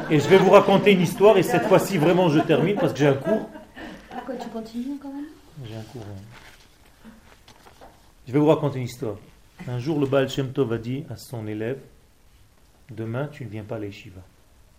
[0.10, 3.00] Et je vais vous raconter une histoire et cette fois-ci vraiment je termine parce que
[3.00, 3.48] j'ai un cours.
[4.10, 5.26] Pourquoi tu continues quand même?
[5.64, 6.02] J'ai un cours.
[8.28, 9.16] Je vais vous raconter une histoire.
[9.68, 11.80] Un jour le Baal Shem Tov a dit à son élève
[12.90, 14.22] Demain tu ne viens pas à l'Eshiva.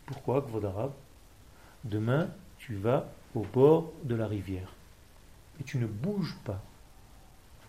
[0.06, 0.92] Pourquoi, Kvodarav
[1.84, 4.72] Demain, tu vas au bord de la rivière.
[5.60, 6.62] Et tu ne bouges pas.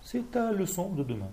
[0.01, 1.31] C'est ta leçon de demain.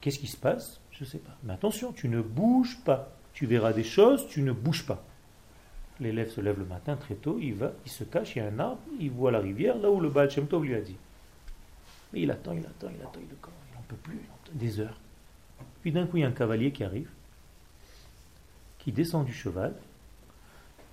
[0.00, 0.80] Qu'est-ce qui se passe?
[0.92, 1.36] Je ne sais pas.
[1.44, 3.12] Mais attention, tu ne bouges pas.
[3.32, 5.04] Tu verras des choses, tu ne bouges pas.
[6.00, 8.46] L'élève se lève le matin très tôt, il va, il se cache, il y a
[8.46, 10.28] un arbre, il voit la rivière, là où le Baal
[10.60, 10.96] lui a dit.
[12.12, 14.20] Mais il attend, il attend, il attend, il n'en peut plus,
[14.52, 14.98] des heures.
[15.82, 17.10] Puis d'un coup, il y a un cavalier qui arrive,
[18.78, 19.74] qui descend du cheval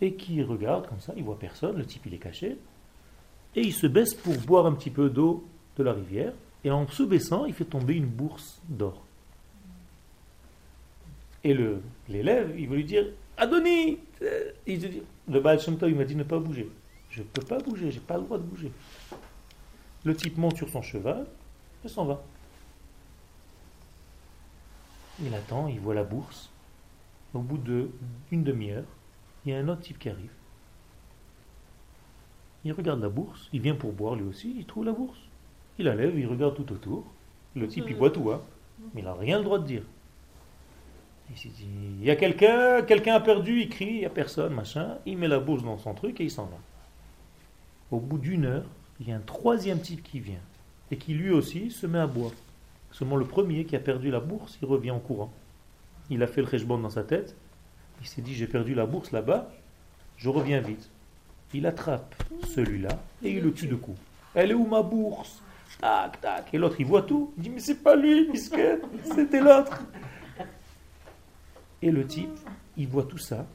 [0.01, 2.57] et qui regarde comme ça, il voit personne, le type il est caché,
[3.55, 5.47] et il se baisse pour boire un petit peu d'eau
[5.77, 6.33] de la rivière,
[6.63, 9.01] et en se baissant, il fait tomber une bourse d'or.
[11.43, 11.55] Et
[12.09, 13.05] l'élève, il veut lui dire,
[13.37, 13.99] Adoni
[14.65, 16.69] il dit, Le Baal Shem il m'a dit ne pas bouger.
[17.11, 18.71] Je ne peux pas bouger, j'ai pas le droit de bouger.
[20.03, 21.25] Le type monte sur son cheval
[21.83, 22.23] et s'en va.
[25.23, 26.49] Il attend, il voit la bourse.
[27.35, 28.85] Au bout d'une demi-heure,
[29.45, 30.31] il y a un autre type qui arrive.
[32.63, 35.19] Il regarde la bourse, il vient pour boire lui aussi, il trouve la bourse.
[35.77, 37.03] Il la lève, il regarde tout autour.
[37.55, 38.41] Le type, il boit tout, hein,
[38.93, 39.83] mais il n'a rien le droit de dire.
[41.29, 41.67] Il s'est dit,
[41.99, 44.97] il y a quelqu'un, quelqu'un a perdu, il crie, il n'y a personne, machin.
[45.05, 46.57] Il met la bourse dans son truc et il s'en va.
[47.91, 48.65] Au bout d'une heure,
[49.01, 50.41] il y a un troisième type qui vient
[50.89, 52.31] et qui lui aussi se met à boire.
[52.91, 55.33] Seulement le premier qui a perdu la bourse, il revient en courant.
[56.09, 57.35] Il a fait le rejbon dans sa tête.
[58.01, 59.49] Il s'est dit, j'ai perdu la bourse là-bas,
[60.17, 60.89] je reviens vite.
[61.53, 62.13] Il attrape
[62.47, 63.97] celui-là et il le tue de coups.
[64.33, 65.41] Elle est où ma bourse?
[65.79, 66.53] Tac, tac.
[66.53, 67.33] Et l'autre, il voit tout.
[67.37, 69.81] Il dit, mais c'est pas lui, c'était l'autre.
[71.81, 72.37] Et le type,
[72.77, 73.45] il voit tout ça.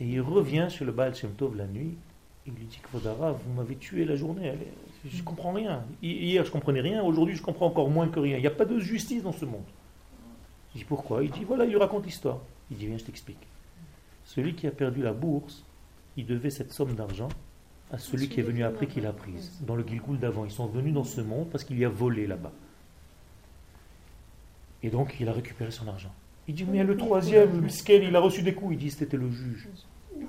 [0.00, 1.96] Et il revient chez le Baal Shem Tov la nuit.
[2.46, 4.52] Il lui dit, Kvodara, vous m'avez tué la journée.
[5.04, 5.84] Je ne comprends rien.
[6.02, 7.02] Hier, je comprenais rien.
[7.02, 8.36] Aujourd'hui, je comprends encore moins que rien.
[8.36, 9.64] Il n'y a pas de justice dans ce monde.
[10.76, 11.24] Il dit, pourquoi?
[11.24, 12.36] Il dit, voilà, il lui raconte l'histoire.
[12.70, 13.40] Il dit, viens, je t'explique.
[14.26, 15.64] Celui qui a perdu la bourse,
[16.18, 17.30] il devait cette somme d'argent
[17.90, 19.52] à celui qui est venu après qu'il a prise.
[19.62, 22.26] Dans le Gilgoul d'avant, ils sont venus dans ce monde parce qu'il y a volé
[22.26, 22.52] là-bas.
[24.82, 26.12] Et donc, il a récupéré son argent.
[26.46, 28.74] Il dit, mais le troisième, le il a reçu des coups.
[28.74, 29.68] Il dit, c'était le juge.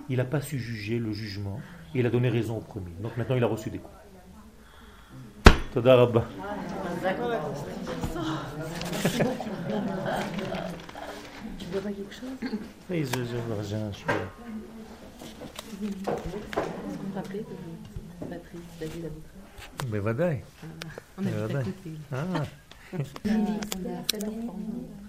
[0.07, 1.59] Il n'a pas su juger le jugement.
[1.93, 2.93] Et il a donné raison au premier.
[3.01, 3.93] Donc maintenant, il a reçu des coups.
[5.73, 6.25] Toda Rabba.
[11.59, 12.29] Tu veux pas quelque chose?
[12.89, 13.37] Oui, je, je,
[13.67, 14.05] j'ai un chou.
[15.83, 17.45] Est-ce qu'on t'appelait
[18.19, 19.31] Patrice, David Aboutra
[19.91, 20.43] Mais wadai.
[20.63, 20.67] Ah,
[21.17, 21.99] on a vu ta copine.
[22.11, 22.43] Ah.